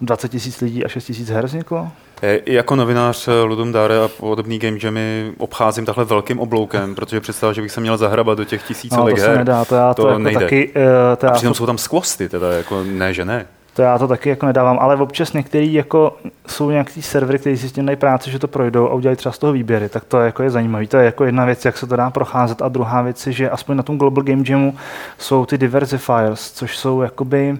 20 0.00 0.28
tisíc 0.28 0.60
lidí 0.60 0.84
a 0.84 0.88
6 0.88 1.04
tisíc 1.04 1.28
her 1.28 1.46
vzniklo. 1.46 1.88
I 2.22 2.54
jako 2.54 2.76
novinář 2.76 3.28
eh, 3.28 3.42
Ludum 3.42 3.72
Dare 3.72 3.98
a 3.98 4.08
podobný 4.08 4.58
game 4.58 4.78
jamy 4.82 5.32
obcházím 5.38 5.84
takhle 5.84 6.04
velkým 6.04 6.40
obloukem, 6.40 6.94
protože 6.94 7.20
představ, 7.20 7.54
že 7.54 7.62
bych 7.62 7.72
se 7.72 7.80
měl 7.80 7.96
zahrabat 7.96 8.38
do 8.38 8.44
těch 8.44 8.62
tisícovek 8.62 9.16
no, 9.16 9.22
to 9.22 9.28
her. 9.28 9.38
nedá, 9.38 9.64
to 9.64 9.74
já 9.74 9.94
to, 9.94 10.02
to 10.02 10.08
jako 10.08 10.18
nejde. 10.18 10.40
taky... 10.40 10.68
Uh, 10.76 10.82
to 11.16 11.26
a 11.26 11.30
přitom 11.30 11.50
to... 11.50 11.54
jsou 11.54 11.66
tam 11.66 11.78
skvosty, 11.78 12.28
teda 12.28 12.52
jako 12.52 12.84
ne, 12.84 13.14
že 13.14 13.24
ne. 13.24 13.46
To 13.76 13.82
já 13.82 13.98
to 13.98 14.08
taky 14.08 14.28
jako 14.28 14.46
nedávám, 14.46 14.78
ale 14.80 14.96
občas 14.96 15.32
některý 15.32 15.74
jako 15.74 16.16
jsou 16.46 16.70
nějaký 16.70 17.02
servery, 17.02 17.38
kteří 17.38 17.56
si 17.56 17.68
s 17.68 17.72
tím 17.72 17.86
dají 17.86 17.96
práci, 17.96 18.30
že 18.30 18.38
to 18.38 18.48
projdou 18.48 18.88
a 18.88 18.94
udělají 18.94 19.16
třeba 19.16 19.32
z 19.32 19.38
toho 19.38 19.52
výběry, 19.52 19.88
tak 19.88 20.04
to 20.04 20.20
jako 20.20 20.42
je 20.42 20.50
zajímavé. 20.50 20.86
To 20.86 20.96
je 20.96 21.04
jako 21.04 21.24
jedna 21.24 21.44
věc, 21.44 21.64
jak 21.64 21.78
se 21.78 21.86
to 21.86 21.96
dá 21.96 22.10
procházet 22.10 22.62
a 22.62 22.68
druhá 22.68 23.02
věc 23.02 23.26
je, 23.26 23.32
že 23.32 23.50
aspoň 23.50 23.76
na 23.76 23.82
tom 23.82 23.98
Global 23.98 24.24
Game 24.24 24.44
Jamu 24.48 24.76
jsou 25.18 25.46
ty 25.46 25.58
diversifiers, 25.58 26.52
což 26.52 26.76
jsou 26.76 27.02
jakoby 27.02 27.58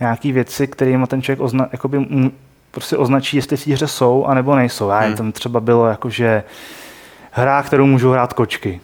nějaké 0.00 0.32
věci, 0.32 0.66
kterými 0.66 1.06
ten 1.06 1.22
člověk 1.22 1.40
ozna, 1.40 1.68
jakoby 1.72 2.06
prostě 2.70 2.96
označí, 2.96 3.36
jestli 3.36 3.56
v 3.56 3.64
té 3.64 3.72
hře 3.72 3.86
jsou, 3.86 4.24
anebo 4.24 4.56
nejsou. 4.56 4.88
Já 4.88 4.98
hmm. 4.98 5.16
tam 5.16 5.32
třeba 5.32 5.60
bylo 5.60 5.86
jako, 5.86 6.10
že 6.10 6.42
hra, 7.30 7.62
kterou 7.62 7.86
můžou 7.86 8.10
hrát 8.10 8.32
kočky. 8.32 8.80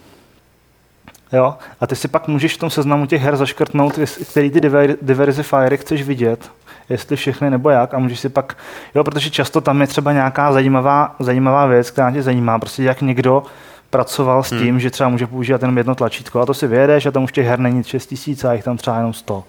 Jo? 1.32 1.54
A 1.80 1.86
ty 1.86 1.96
si 1.96 2.08
pak 2.08 2.28
můžeš 2.28 2.54
v 2.54 2.58
tom 2.58 2.70
seznamu 2.70 3.06
těch 3.06 3.22
her 3.22 3.36
zaškrtnout, 3.36 3.98
který 4.30 4.50
ty 4.50 4.60
diversifiery 5.02 5.76
chceš 5.76 6.02
vidět, 6.02 6.50
jestli 6.88 7.16
všechny 7.16 7.50
nebo 7.50 7.70
jak, 7.70 7.94
a 7.94 7.98
můžeš 7.98 8.20
si 8.20 8.28
pak, 8.28 8.56
jo, 8.94 9.04
protože 9.04 9.30
často 9.30 9.60
tam 9.60 9.80
je 9.80 9.86
třeba 9.86 10.12
nějaká 10.12 10.52
zajímavá, 10.52 11.14
zajímavá 11.18 11.66
věc, 11.66 11.90
která 11.90 12.10
tě 12.10 12.22
zajímá, 12.22 12.58
prostě 12.58 12.82
jak 12.82 13.02
někdo 13.02 13.42
pracoval 13.90 14.42
s 14.42 14.50
hmm. 14.50 14.60
tím, 14.60 14.70
hmm. 14.70 14.80
že 14.80 14.90
třeba 14.90 15.08
může 15.08 15.26
používat 15.26 15.62
jenom 15.62 15.78
jedno 15.78 15.94
tlačítko 15.94 16.40
a 16.40 16.46
to 16.46 16.54
si 16.54 16.66
vyjedeš 16.66 17.06
a 17.06 17.10
tam 17.10 17.24
už 17.24 17.32
těch 17.32 17.46
her 17.46 17.58
není 17.58 17.84
6 17.84 18.06
tisíc 18.06 18.44
a 18.44 18.52
jich 18.52 18.64
tam 18.64 18.76
třeba 18.76 18.96
jenom 18.96 19.12
100. 19.12 19.44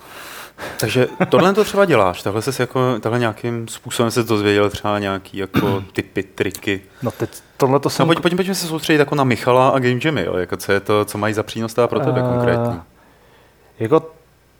Takže 0.79 1.07
tohle 1.29 1.53
to 1.53 1.63
třeba 1.63 1.85
děláš, 1.85 2.21
takhle, 2.21 2.41
ses 2.41 2.59
jako, 2.59 2.99
takhle 2.99 3.19
nějakým 3.19 3.67
způsobem 3.67 4.11
se 4.11 4.23
dozvěděl 4.23 4.69
třeba 4.69 4.99
nějaký 4.99 5.37
jako 5.37 5.83
typy, 5.93 6.23
triky. 6.23 6.81
No 7.01 7.11
teď 7.11 7.29
tohle 7.57 7.79
to 7.79 7.85
no, 7.85 7.89
jsem... 7.89 8.03
No, 8.03 8.07
pojď, 8.07 8.19
pojďme, 8.19 8.35
pojďme 8.35 8.55
se 8.55 8.67
soustředit 8.67 8.99
jako 8.99 9.15
na 9.15 9.23
Michala 9.23 9.69
a 9.69 9.79
Game 9.79 9.99
Jammy, 10.03 10.25
jo? 10.25 10.37
Jako 10.37 10.57
co 10.57 10.71
je 10.71 10.79
to, 10.79 11.05
co 11.05 11.17
mají 11.17 11.33
za 11.33 11.43
přínos 11.43 11.75
pro 11.85 11.99
tebe 11.99 12.21
uh, 12.21 12.29
konkrétně? 12.29 12.79
Jako 13.79 14.11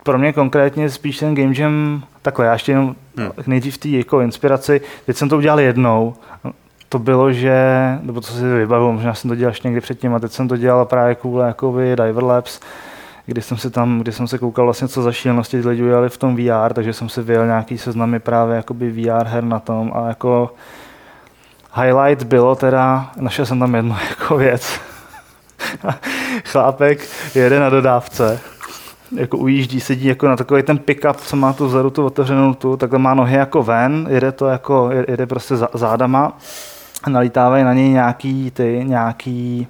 pro 0.03 0.17
mě 0.17 0.33
konkrétně 0.33 0.89
spíš 0.89 1.17
ten 1.17 1.35
Game 1.35 1.53
Jam, 1.57 2.03
takhle, 2.21 2.45
já 2.45 2.53
ještě 2.53 2.71
jenom 2.71 2.95
hmm. 3.17 3.31
nejdřív 3.47 3.77
té 3.77 3.89
jako 3.89 4.21
inspiraci, 4.21 4.81
teď 5.05 5.17
jsem 5.17 5.29
to 5.29 5.37
udělal 5.37 5.59
jednou, 5.59 6.15
to 6.89 6.99
bylo, 6.99 7.33
že, 7.33 7.55
nebo 8.01 8.21
to 8.21 8.27
si 8.27 8.43
vybavuju, 8.43 8.91
možná 8.91 9.13
jsem 9.13 9.29
to 9.29 9.35
dělal 9.35 9.51
ještě 9.51 9.67
někdy 9.67 9.81
předtím, 9.81 10.15
a 10.15 10.19
teď 10.19 10.31
jsem 10.31 10.47
to 10.47 10.57
dělal 10.57 10.85
právě 10.85 11.15
kvůli 11.15 11.47
jakoby 11.47 11.95
Diver 11.95 12.23
Labs, 12.23 12.59
kdy 13.25 13.41
jsem 13.41 13.57
se 13.57 13.69
tam, 13.69 13.99
kdy 13.99 14.11
jsem 14.11 14.27
se 14.27 14.37
koukal 14.37 14.65
vlastně, 14.65 14.87
co 14.87 15.01
za 15.01 15.11
šílenosti 15.11 15.57
lidi 15.57 15.83
udělali 15.83 16.09
v 16.09 16.17
tom 16.17 16.35
VR, 16.35 16.73
takže 16.73 16.93
jsem 16.93 17.09
si 17.09 17.21
vyjel 17.21 17.45
nějaký 17.45 17.77
seznamy 17.77 18.19
právě 18.19 18.55
jakoby 18.55 18.91
VR 18.91 19.25
her 19.25 19.43
na 19.43 19.59
tom 19.59 19.91
a 19.95 20.07
jako 20.07 20.53
highlight 21.75 22.23
bylo 22.23 22.55
teda, 22.55 23.11
našel 23.17 23.45
jsem 23.45 23.59
tam 23.59 23.75
jednu 23.75 23.95
jako 24.09 24.37
věc. 24.37 24.79
Chlápek 26.45 27.07
jede 27.35 27.59
na 27.59 27.69
dodávce, 27.69 28.39
jako 29.15 29.37
ujíždí, 29.37 29.79
sedí 29.79 30.05
jako 30.07 30.27
na 30.27 30.35
takový 30.35 30.63
ten 30.63 30.77
pick-up, 30.77 31.15
co 31.15 31.35
má 31.35 31.53
tu 31.53 31.67
vzadu 31.67 31.89
tu 31.89 32.05
otevřenou 32.05 32.53
tu, 32.53 32.77
takhle 32.77 32.99
má 32.99 33.13
nohy 33.13 33.35
jako 33.35 33.63
ven, 33.63 34.07
jede 34.09 34.31
to 34.31 34.47
jako, 34.47 34.89
jede 35.07 35.25
prostě 35.25 35.55
zádama, 35.73 36.37
nalítávají 37.07 37.63
na 37.63 37.73
něj 37.73 37.89
nějaký 37.89 38.51
ty, 38.51 38.81
nějaký 38.83 39.67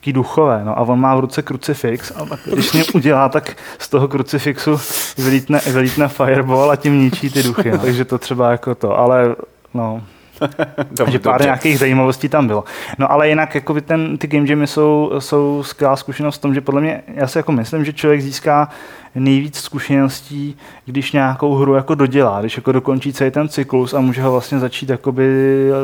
taký 0.00 0.12
duchové. 0.12 0.60
No 0.64 0.78
a 0.78 0.80
on 0.80 1.00
má 1.00 1.16
v 1.16 1.20
ruce 1.20 1.42
krucifix 1.42 2.10
a 2.10 2.36
když 2.52 2.72
mě 2.72 2.84
udělá, 2.94 3.28
tak 3.28 3.56
z 3.78 3.88
toho 3.88 4.08
krucifixu 4.08 4.80
vylítne, 5.18 5.60
vylítne 5.72 6.08
fireball 6.08 6.70
a 6.70 6.76
tím 6.76 7.00
ničí 7.00 7.30
ty 7.30 7.42
duchy. 7.42 7.70
No. 7.70 7.78
Takže 7.78 8.04
to 8.04 8.18
třeba 8.18 8.50
jako 8.50 8.74
to, 8.74 8.98
ale 8.98 9.36
no, 9.74 10.02
takže 10.96 11.18
pár 11.18 11.32
dobře. 11.34 11.44
nějakých 11.44 11.78
zajímavostí 11.78 12.28
tam 12.28 12.46
bylo. 12.46 12.64
No 12.98 13.12
ale 13.12 13.28
jinak 13.28 13.54
jako 13.54 13.74
by 13.74 13.80
ten, 13.80 14.18
ty 14.18 14.26
game 14.26 14.48
jamy 14.48 14.66
jsou, 14.66 15.12
jsou 15.18 15.62
skvělá 15.62 15.96
zkušenost 15.96 16.36
v 16.36 16.40
tom, 16.40 16.54
že 16.54 16.60
podle 16.60 16.80
mě, 16.80 17.02
já 17.14 17.26
si 17.26 17.38
jako 17.38 17.52
myslím, 17.52 17.84
že 17.84 17.92
člověk 17.92 18.22
získá 18.22 18.68
nejvíc 19.14 19.56
zkušeností, 19.56 20.56
když 20.84 21.12
nějakou 21.12 21.54
hru 21.54 21.74
jako 21.74 21.94
dodělá, 21.94 22.40
když 22.40 22.56
jako 22.56 22.72
dokončí 22.72 23.12
celý 23.12 23.30
ten 23.30 23.48
cyklus 23.48 23.94
a 23.94 24.00
může 24.00 24.22
ho 24.22 24.32
vlastně 24.32 24.58
začít 24.58 24.88
jakoby 24.88 25.28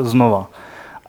znova. 0.01 0.49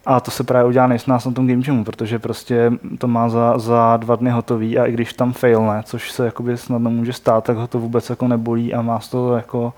A 0.08 0.20
to 0.20 0.30
se 0.30 0.44
právě 0.44 0.68
udělá 0.68 0.86
nejsnáz 0.86 1.24
na 1.24 1.32
tom 1.32 1.48
game 1.48 1.62
jamu, 1.66 1.84
protože 1.84 2.18
prostě 2.18 2.72
to 2.98 3.08
má 3.08 3.28
za, 3.28 3.58
za 3.58 3.96
dva 3.96 4.16
dny 4.16 4.30
hotový 4.30 4.78
a 4.78 4.86
i 4.86 4.92
když 4.92 5.12
tam 5.12 5.32
failne, 5.32 5.82
což 5.84 6.10
se 6.10 6.24
jakoby 6.24 6.56
snadno 6.56 6.90
může 6.90 7.12
stát, 7.12 7.44
tak 7.44 7.56
ho 7.56 7.66
to 7.66 7.78
vůbec 7.78 8.10
jako 8.10 8.28
nebolí 8.28 8.74
a 8.74 8.82
má 8.82 9.00
z 9.00 9.08
toho 9.08 9.36
jako 9.36 9.72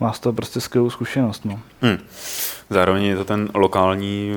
má 0.00 0.12
z 0.12 0.20
toho 0.20 0.32
prostě 0.32 0.60
skvělou 0.60 0.90
zkušenost. 0.90 1.44
No. 1.44 1.60
Hmm. 1.82 1.98
Zároveň 2.70 3.04
je 3.04 3.16
to 3.16 3.24
ten 3.24 3.48
lokální, 3.54 4.32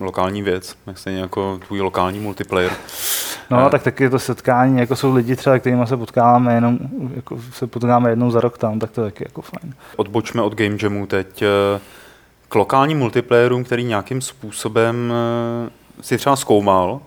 lokální 0.00 0.42
věc, 0.42 0.76
jak 0.86 0.98
stejně 0.98 1.20
jako 1.20 1.60
tvůj 1.66 1.80
lokální 1.80 2.20
multiplayer. 2.20 2.72
No, 3.50 3.66
eh. 3.66 3.70
tak 3.70 3.82
taky 3.82 4.04
je 4.04 4.10
to 4.10 4.18
setkání, 4.18 4.78
jako 4.78 4.96
jsou 4.96 5.14
lidi 5.14 5.36
třeba, 5.36 5.58
kterými 5.58 5.86
se 5.86 5.96
potkáváme 5.96 6.54
jenom, 6.54 6.78
jako 7.14 7.38
se 7.52 7.66
potkáváme 7.66 8.10
jednou 8.10 8.30
za 8.30 8.40
rok 8.40 8.58
tam, 8.58 8.78
tak 8.78 8.90
to 8.90 9.00
je 9.00 9.10
taky 9.10 9.24
jako 9.24 9.42
fajn. 9.42 9.74
Odbočme 9.96 10.42
od 10.42 10.54
Game 10.54 10.76
Jamu 10.82 11.06
teď 11.06 11.42
eh, 11.42 11.80
lokálním 12.54 12.98
multiplayerům, 12.98 13.64
který 13.64 13.84
nějakým 13.84 14.20
způsobem 14.20 15.12
eh, 15.12 15.70
si 16.02 16.18
třeba 16.18 16.36
zkoumal 16.36 17.00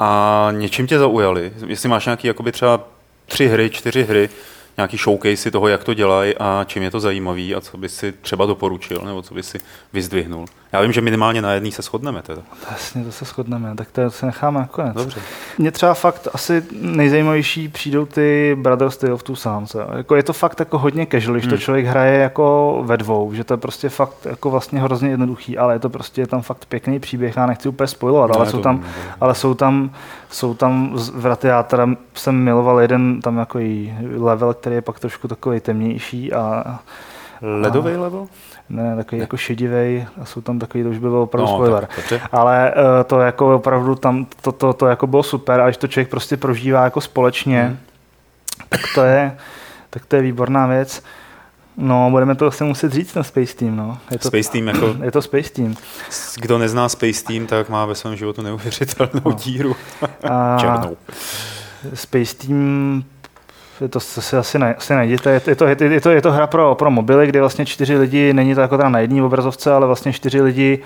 a 0.00 0.48
něčím 0.52 0.86
tě 0.86 0.98
zaujali. 0.98 1.52
Jestli 1.66 1.88
máš 1.88 2.04
nějaký 2.04 2.26
jakoby 2.26 2.52
třeba 2.52 2.80
tři 3.26 3.46
hry, 3.46 3.70
čtyři 3.70 4.04
hry, 4.04 4.28
nějaký 4.76 4.96
showcase 4.96 5.50
toho, 5.50 5.68
jak 5.68 5.84
to 5.84 5.94
dělají 5.94 6.34
a 6.38 6.64
čím 6.68 6.82
je 6.82 6.90
to 6.90 7.00
zajímavý 7.00 7.54
a 7.54 7.60
co 7.60 7.76
by 7.76 7.88
si 7.88 8.12
třeba 8.12 8.46
doporučil 8.46 9.00
nebo 9.04 9.22
co 9.22 9.34
by 9.34 9.42
si 9.42 9.58
vyzdvihnul. 9.92 10.46
Já 10.74 10.80
vím, 10.80 10.92
že 10.92 11.00
minimálně 11.00 11.42
na 11.42 11.52
jedný 11.52 11.72
se 11.72 11.82
shodneme. 11.82 12.22
Teda. 12.22 12.42
Jasně, 12.70 13.04
to 13.04 13.12
se 13.12 13.24
shodneme, 13.24 13.74
tak 13.74 13.90
to 13.90 14.10
se 14.10 14.26
necháme 14.26 14.60
nakonec. 14.60 14.94
Dobře. 14.94 15.20
Mně 15.58 15.70
třeba 15.70 15.94
fakt 15.94 16.28
asi 16.34 16.62
nejzajímavější 16.80 17.68
přijdou 17.68 18.06
ty 18.06 18.56
Brothers 18.60 18.96
Tale 18.96 19.12
of 19.12 19.22
Two 19.22 19.36
Sons. 19.36 19.76
Jako 19.96 20.16
je 20.16 20.22
to 20.22 20.32
fakt 20.32 20.60
jako 20.60 20.78
hodně 20.78 21.06
casual, 21.06 21.34
když 21.34 21.44
hmm. 21.44 21.50
to 21.50 21.58
člověk 21.58 21.86
hraje 21.86 22.18
jako 22.18 22.78
ve 22.84 22.96
dvou, 22.96 23.34
že 23.34 23.44
to 23.44 23.54
je 23.54 23.58
prostě 23.58 23.88
fakt 23.88 24.26
jako 24.26 24.50
vlastně 24.50 24.80
hrozně 24.80 25.10
jednoduchý, 25.10 25.58
ale 25.58 25.74
je 25.74 25.78
to 25.78 25.90
prostě 25.90 26.20
je 26.20 26.26
tam 26.26 26.42
fakt 26.42 26.64
pěkný 26.64 27.00
příběh, 27.00 27.36
já 27.36 27.46
nechci 27.46 27.68
úplně 27.68 27.86
spojovat, 27.86 28.30
no, 28.30 28.36
ale, 28.36 28.50
jsou 28.50 28.60
tam, 28.60 28.84
ale 29.20 29.34
jsou 29.34 29.54
tam, 29.54 29.90
jsou 30.30 30.54
tam 30.54 30.96
vraty, 31.14 31.46
já 31.46 31.62
teda 31.62 31.88
jsem 32.14 32.34
miloval 32.34 32.80
jeden 32.80 33.20
tam 33.20 33.38
jako 33.38 33.58
level, 34.16 34.54
který 34.54 34.76
je 34.76 34.82
pak 34.82 35.00
trošku 35.00 35.28
takový 35.28 35.60
temnější 35.60 36.32
a 36.32 36.78
Ledový 37.44 37.96
level? 37.96 38.26
ne, 38.68 38.96
takový 38.96 39.18
ne. 39.18 39.22
jako 39.22 39.36
šedivý 39.36 40.06
a 40.22 40.24
jsou 40.24 40.40
tam 40.40 40.58
takový, 40.58 40.84
to 40.84 40.90
už 40.90 40.98
by 40.98 41.08
bylo 41.08 41.22
opravdu 41.22 41.50
no, 41.50 41.56
spoiler. 41.56 41.88
Tak, 42.08 42.20
Ale 42.32 42.74
uh, 42.76 42.82
to 43.06 43.20
jako 43.20 43.56
opravdu 43.56 43.94
tam, 43.94 44.26
to, 44.40 44.52
to, 44.52 44.72
to 44.72 44.86
jako 44.86 45.06
bylo 45.06 45.22
super 45.22 45.60
a 45.60 45.64
když 45.64 45.76
to 45.76 45.88
člověk 45.88 46.08
prostě 46.08 46.36
prožívá 46.36 46.84
jako 46.84 47.00
společně, 47.00 47.62
hmm. 47.62 47.78
tak 48.68 48.80
to 48.94 49.02
je, 49.02 49.36
tak 49.90 50.06
to 50.06 50.16
je 50.16 50.22
výborná 50.22 50.66
věc. 50.66 51.02
No, 51.76 52.10
budeme 52.10 52.34
to 52.34 52.46
asi 52.46 52.64
muset 52.64 52.92
říct 52.92 53.14
na 53.14 53.22
Space 53.22 53.54
Team, 53.54 53.76
no. 53.76 53.98
Je 54.10 54.18
to, 54.18 54.28
Space 54.28 54.50
Team 54.50 54.68
jako... 54.68 54.96
Je 55.02 55.10
to 55.10 55.22
Space 55.22 55.50
Team. 55.50 55.74
Kdo 56.40 56.58
nezná 56.58 56.88
Space 56.88 57.24
Team, 57.24 57.46
tak 57.46 57.68
má 57.68 57.86
ve 57.86 57.94
svém 57.94 58.16
životu 58.16 58.42
neuvěřitelnou 58.42 59.20
no. 59.24 59.32
díru. 59.32 59.76
A... 60.30 60.56
Černou. 60.60 60.96
Space 61.94 62.34
Team 62.34 63.04
to 63.90 64.00
si 64.00 64.36
asi, 64.36 64.58
ne, 64.58 64.74
asi 64.74 64.94
najděte. 64.94 65.30
Je 65.30 65.40
to, 65.40 65.66
je, 65.66 65.76
to, 65.76 65.84
je, 65.84 66.00
to, 66.00 66.10
je 66.10 66.22
to 66.22 66.32
hra 66.32 66.46
pro, 66.46 66.74
pro 66.74 66.90
mobily, 66.90 67.26
kde 67.26 67.40
vlastně 67.40 67.66
čtyři 67.66 67.96
lidi, 67.96 68.32
není 68.32 68.54
to 68.54 68.60
jako 68.60 68.76
teda 68.76 68.88
na 68.88 68.98
jedné 68.98 69.22
obrazovce, 69.22 69.72
ale 69.72 69.86
vlastně 69.86 70.12
čtyři 70.12 70.42
lidi 70.42 70.82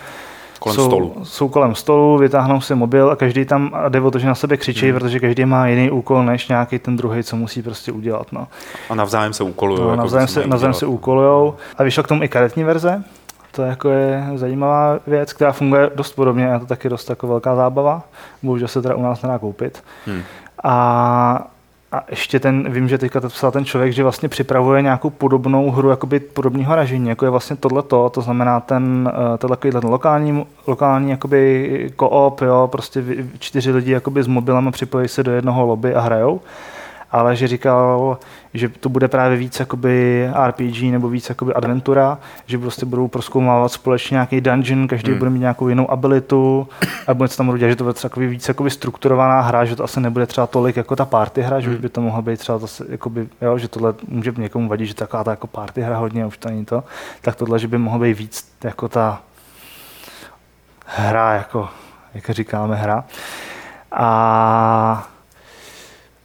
kolem 0.59 0.75
jsou, 0.75 0.85
stolu. 0.85 1.15
jsou 1.23 1.49
kolem 1.49 1.75
stolu, 1.75 2.17
vytáhnou 2.17 2.61
si 2.61 2.75
mobil 2.75 3.11
a 3.11 3.15
každý 3.15 3.45
tam 3.45 3.71
a 3.73 3.89
jde 3.89 4.01
o 4.01 4.11
to, 4.11 4.19
že 4.19 4.27
na 4.27 4.35
sebe 4.35 4.57
křičí, 4.57 4.89
hmm. 4.89 4.99
protože 4.99 5.19
každý 5.19 5.45
má 5.45 5.67
jiný 5.67 5.91
úkol 5.91 6.23
než 6.23 6.47
nějaký 6.47 6.79
ten 6.79 6.97
druhý, 6.97 7.23
co 7.23 7.35
musí 7.35 7.61
prostě 7.61 7.91
udělat. 7.91 8.31
No. 8.31 8.47
A 8.89 8.95
navzájem 8.95 9.33
se 9.33 9.43
úkolují. 9.43 9.81
No, 9.81 9.89
jako 9.89 9.97
navzájem, 9.97 10.27
se, 10.27 10.47
navzájem 10.47 10.73
se 10.73 10.85
úkolujou. 10.85 11.55
A 11.77 11.83
vyšlo 11.83 12.03
k 12.03 12.07
tomu 12.07 12.23
i 12.23 12.27
karetní 12.27 12.63
verze, 12.63 13.03
to 13.51 13.61
jako 13.61 13.89
je 13.89 14.27
zajímavá 14.35 14.99
věc, 15.07 15.33
která 15.33 15.51
funguje 15.51 15.91
dost 15.95 16.11
podobně, 16.11 16.43
je 16.43 16.59
to 16.59 16.65
taky 16.65 16.89
dost 16.89 17.09
jako 17.09 17.27
velká 17.27 17.55
zábava. 17.55 18.03
Bohužel 18.43 18.67
se 18.67 18.81
teda 18.81 18.95
u 18.95 19.01
nás 19.01 19.21
nedá 19.21 19.39
koupit. 19.39 19.83
Hmm. 20.05 20.21
A 20.63 21.47
a 21.91 22.03
ještě 22.09 22.39
ten, 22.39 22.71
vím, 22.71 22.87
že 22.87 22.97
teďka 22.97 23.19
to 23.19 23.29
psal 23.29 23.51
ten 23.51 23.65
člověk, 23.65 23.93
že 23.93 24.03
vlastně 24.03 24.29
připravuje 24.29 24.81
nějakou 24.81 25.09
podobnou 25.09 25.71
hru, 25.71 25.89
jakoby 25.89 26.19
podobného 26.19 26.75
ražení, 26.75 27.09
jako 27.09 27.25
je 27.25 27.29
vlastně 27.29 27.55
tohleto, 27.55 28.09
to 28.09 28.21
znamená 28.21 28.59
ten, 28.59 29.11
eh, 29.33 29.37
tenhle 29.37 29.57
ten 29.57 29.89
lokální, 29.89 30.45
lokální 30.67 31.11
jakoby 31.11 31.91
koop, 31.95 32.41
jo, 32.41 32.69
prostě 32.71 33.03
čtyři 33.39 33.71
lidi 33.71 33.91
jakoby 33.91 34.23
s 34.23 34.27
mobilem 34.27 34.71
připojí 34.71 35.07
se 35.07 35.23
do 35.23 35.31
jednoho 35.31 35.65
lobby 35.65 35.95
a 35.95 35.99
hrajou 35.99 36.41
ale 37.11 37.35
že 37.35 37.47
říkal, 37.47 38.17
že 38.53 38.69
to 38.69 38.89
bude 38.89 39.07
právě 39.07 39.37
víc 39.37 39.59
jakoby 39.59 40.29
RPG 40.47 40.81
nebo 40.81 41.09
víc 41.09 41.29
jakoby 41.29 41.53
adventura, 41.53 42.17
že 42.45 42.57
prostě 42.57 42.85
budou 42.85 43.07
proskoumávat 43.07 43.71
společně 43.71 44.15
nějaký 44.15 44.41
dungeon, 44.41 44.87
každý 44.87 45.11
hmm. 45.11 45.19
bude 45.19 45.29
mít 45.29 45.39
nějakou 45.39 45.67
jinou 45.67 45.91
abilitu 45.91 46.67
a 47.07 47.13
bude 47.13 47.29
se 47.29 47.37
tam 47.37 47.57
dělat, 47.57 47.69
že 47.69 47.75
to 47.75 47.83
bude 47.83 47.93
takový 47.93 48.27
víc 48.27 48.47
jakoby 48.47 48.69
strukturovaná 48.69 49.41
hra, 49.41 49.65
že 49.65 49.75
to 49.75 49.83
asi 49.83 49.99
nebude 49.99 50.25
třeba 50.25 50.47
tolik 50.47 50.77
jako 50.77 50.95
ta 50.95 51.05
party 51.05 51.41
hra, 51.41 51.59
že 51.59 51.69
už 51.69 51.75
hmm. 51.75 51.81
by 51.81 51.89
to 51.89 52.01
mohla 52.01 52.21
být 52.21 52.39
třeba 52.39 52.57
zase, 52.57 52.85
jakoby, 52.89 53.27
jo, 53.41 53.57
že 53.57 53.67
tohle 53.67 53.93
může 54.07 54.33
někomu 54.37 54.69
vadit, 54.69 54.87
že 54.87 54.93
taková 54.93 55.23
ta 55.23 55.31
jako 55.31 55.47
party 55.47 55.81
hra 55.81 55.97
hodně, 55.97 56.25
už 56.25 56.37
to 56.37 56.49
není 56.49 56.65
to, 56.65 56.83
tak 57.21 57.35
tohle, 57.35 57.59
že 57.59 57.67
by 57.67 57.77
mohlo 57.77 57.99
být 57.99 58.17
víc 58.17 58.51
jako 58.63 58.89
ta 58.89 59.21
hra, 60.85 61.33
jako, 61.33 61.69
jak 62.13 62.29
říkáme, 62.29 62.75
hra. 62.75 63.03
A 63.91 65.07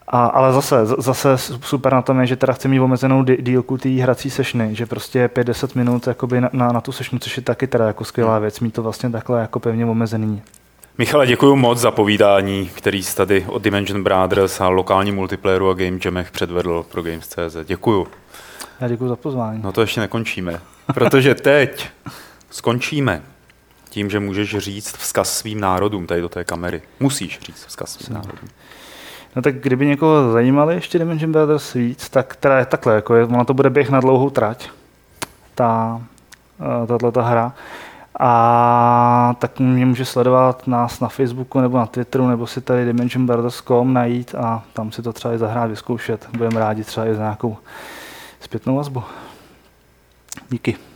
a, 0.08 0.26
ale 0.26 0.52
zase, 0.52 0.86
zase 0.86 1.38
super 1.38 1.92
na 1.92 2.02
tom 2.02 2.20
je, 2.20 2.26
že 2.26 2.36
teda 2.36 2.52
chci 2.52 2.68
mít 2.68 2.80
omezenou 2.80 3.22
dílku 3.22 3.78
té 3.78 3.88
hrací 3.88 4.30
sešny, 4.30 4.74
že 4.74 4.86
prostě 4.86 5.26
5-10 5.26 5.68
minut 5.74 6.06
jakoby 6.06 6.40
na, 6.40 6.50
na, 6.52 6.72
na, 6.72 6.80
tu 6.80 6.92
sešnu, 6.92 7.18
což 7.18 7.36
je 7.36 7.42
taky 7.42 7.66
teda 7.66 7.86
jako 7.86 8.04
skvělá 8.04 8.38
věc, 8.38 8.60
mít 8.60 8.74
to 8.74 8.82
vlastně 8.82 9.10
takhle 9.10 9.40
jako 9.40 9.60
pevně 9.60 9.86
omezený. 9.86 10.42
Michale, 10.98 11.26
děkuji 11.26 11.56
moc 11.56 11.78
za 11.78 11.90
povídání, 11.90 12.70
který 12.74 13.02
jsi 13.02 13.16
tady 13.16 13.44
od 13.48 13.62
Dimension 13.62 14.02
Brothers 14.02 14.60
a 14.60 14.68
lokální 14.68 15.12
multiplayeru 15.12 15.70
a 15.70 15.74
Game 15.74 15.98
Jamech 16.04 16.30
předvedl 16.30 16.86
pro 16.90 17.02
Games.cz. 17.02 17.56
Děkuju. 17.64 18.06
Já 18.80 18.88
děkuji 18.88 19.08
za 19.08 19.16
pozvání. 19.16 19.60
No 19.62 19.72
to 19.72 19.80
ještě 19.80 20.00
nekončíme, 20.00 20.60
protože 20.94 21.34
teď 21.34 21.88
skončíme 22.50 23.22
tím, 23.90 24.10
že 24.10 24.20
můžeš 24.20 24.56
říct 24.58 24.96
vzkaz 24.96 25.38
svým 25.38 25.60
národům 25.60 26.06
tady 26.06 26.20
do 26.20 26.28
té 26.28 26.44
kamery. 26.44 26.82
Musíš 27.00 27.40
říct 27.40 27.64
vzkaz 27.66 27.92
svým 27.92 28.14
národům. 28.14 28.48
No 29.36 29.42
tak 29.42 29.54
kdyby 29.54 29.86
někoho 29.86 30.32
zajímali 30.32 30.74
ještě 30.74 30.98
Dimension 30.98 31.32
Brothers 31.32 31.72
víc, 31.72 32.08
tak 32.08 32.36
teda 32.36 32.58
je 32.58 32.66
takhle, 32.66 32.94
jako 32.94 33.14
je, 33.14 33.24
ona 33.24 33.44
to 33.44 33.54
bude 33.54 33.70
běh 33.70 33.90
na 33.90 34.00
dlouhou 34.00 34.30
trať, 34.30 34.68
ta, 35.54 36.00
eh, 36.84 36.98
tato 36.98 37.22
hra. 37.22 37.52
A 38.20 39.34
tak 39.38 39.60
mě 39.60 39.86
může 39.86 40.04
sledovat 40.04 40.66
nás 40.66 41.00
na 41.00 41.08
Facebooku 41.08 41.60
nebo 41.60 41.78
na 41.78 41.86
Twitteru, 41.86 42.28
nebo 42.28 42.46
si 42.46 42.60
tady 42.60 42.84
dimensionbrothers.com 42.84 43.92
najít 43.92 44.34
a 44.34 44.62
tam 44.72 44.92
si 44.92 45.02
to 45.02 45.12
třeba 45.12 45.34
i 45.34 45.38
zahrát, 45.38 45.70
vyzkoušet. 45.70 46.28
Budeme 46.36 46.60
rádi 46.60 46.84
třeba 46.84 47.06
i 47.06 47.14
za 47.14 47.22
nějakou 47.22 47.56
zpětnou 48.40 48.76
vazbu. 48.76 49.02
Díky. 50.50 50.93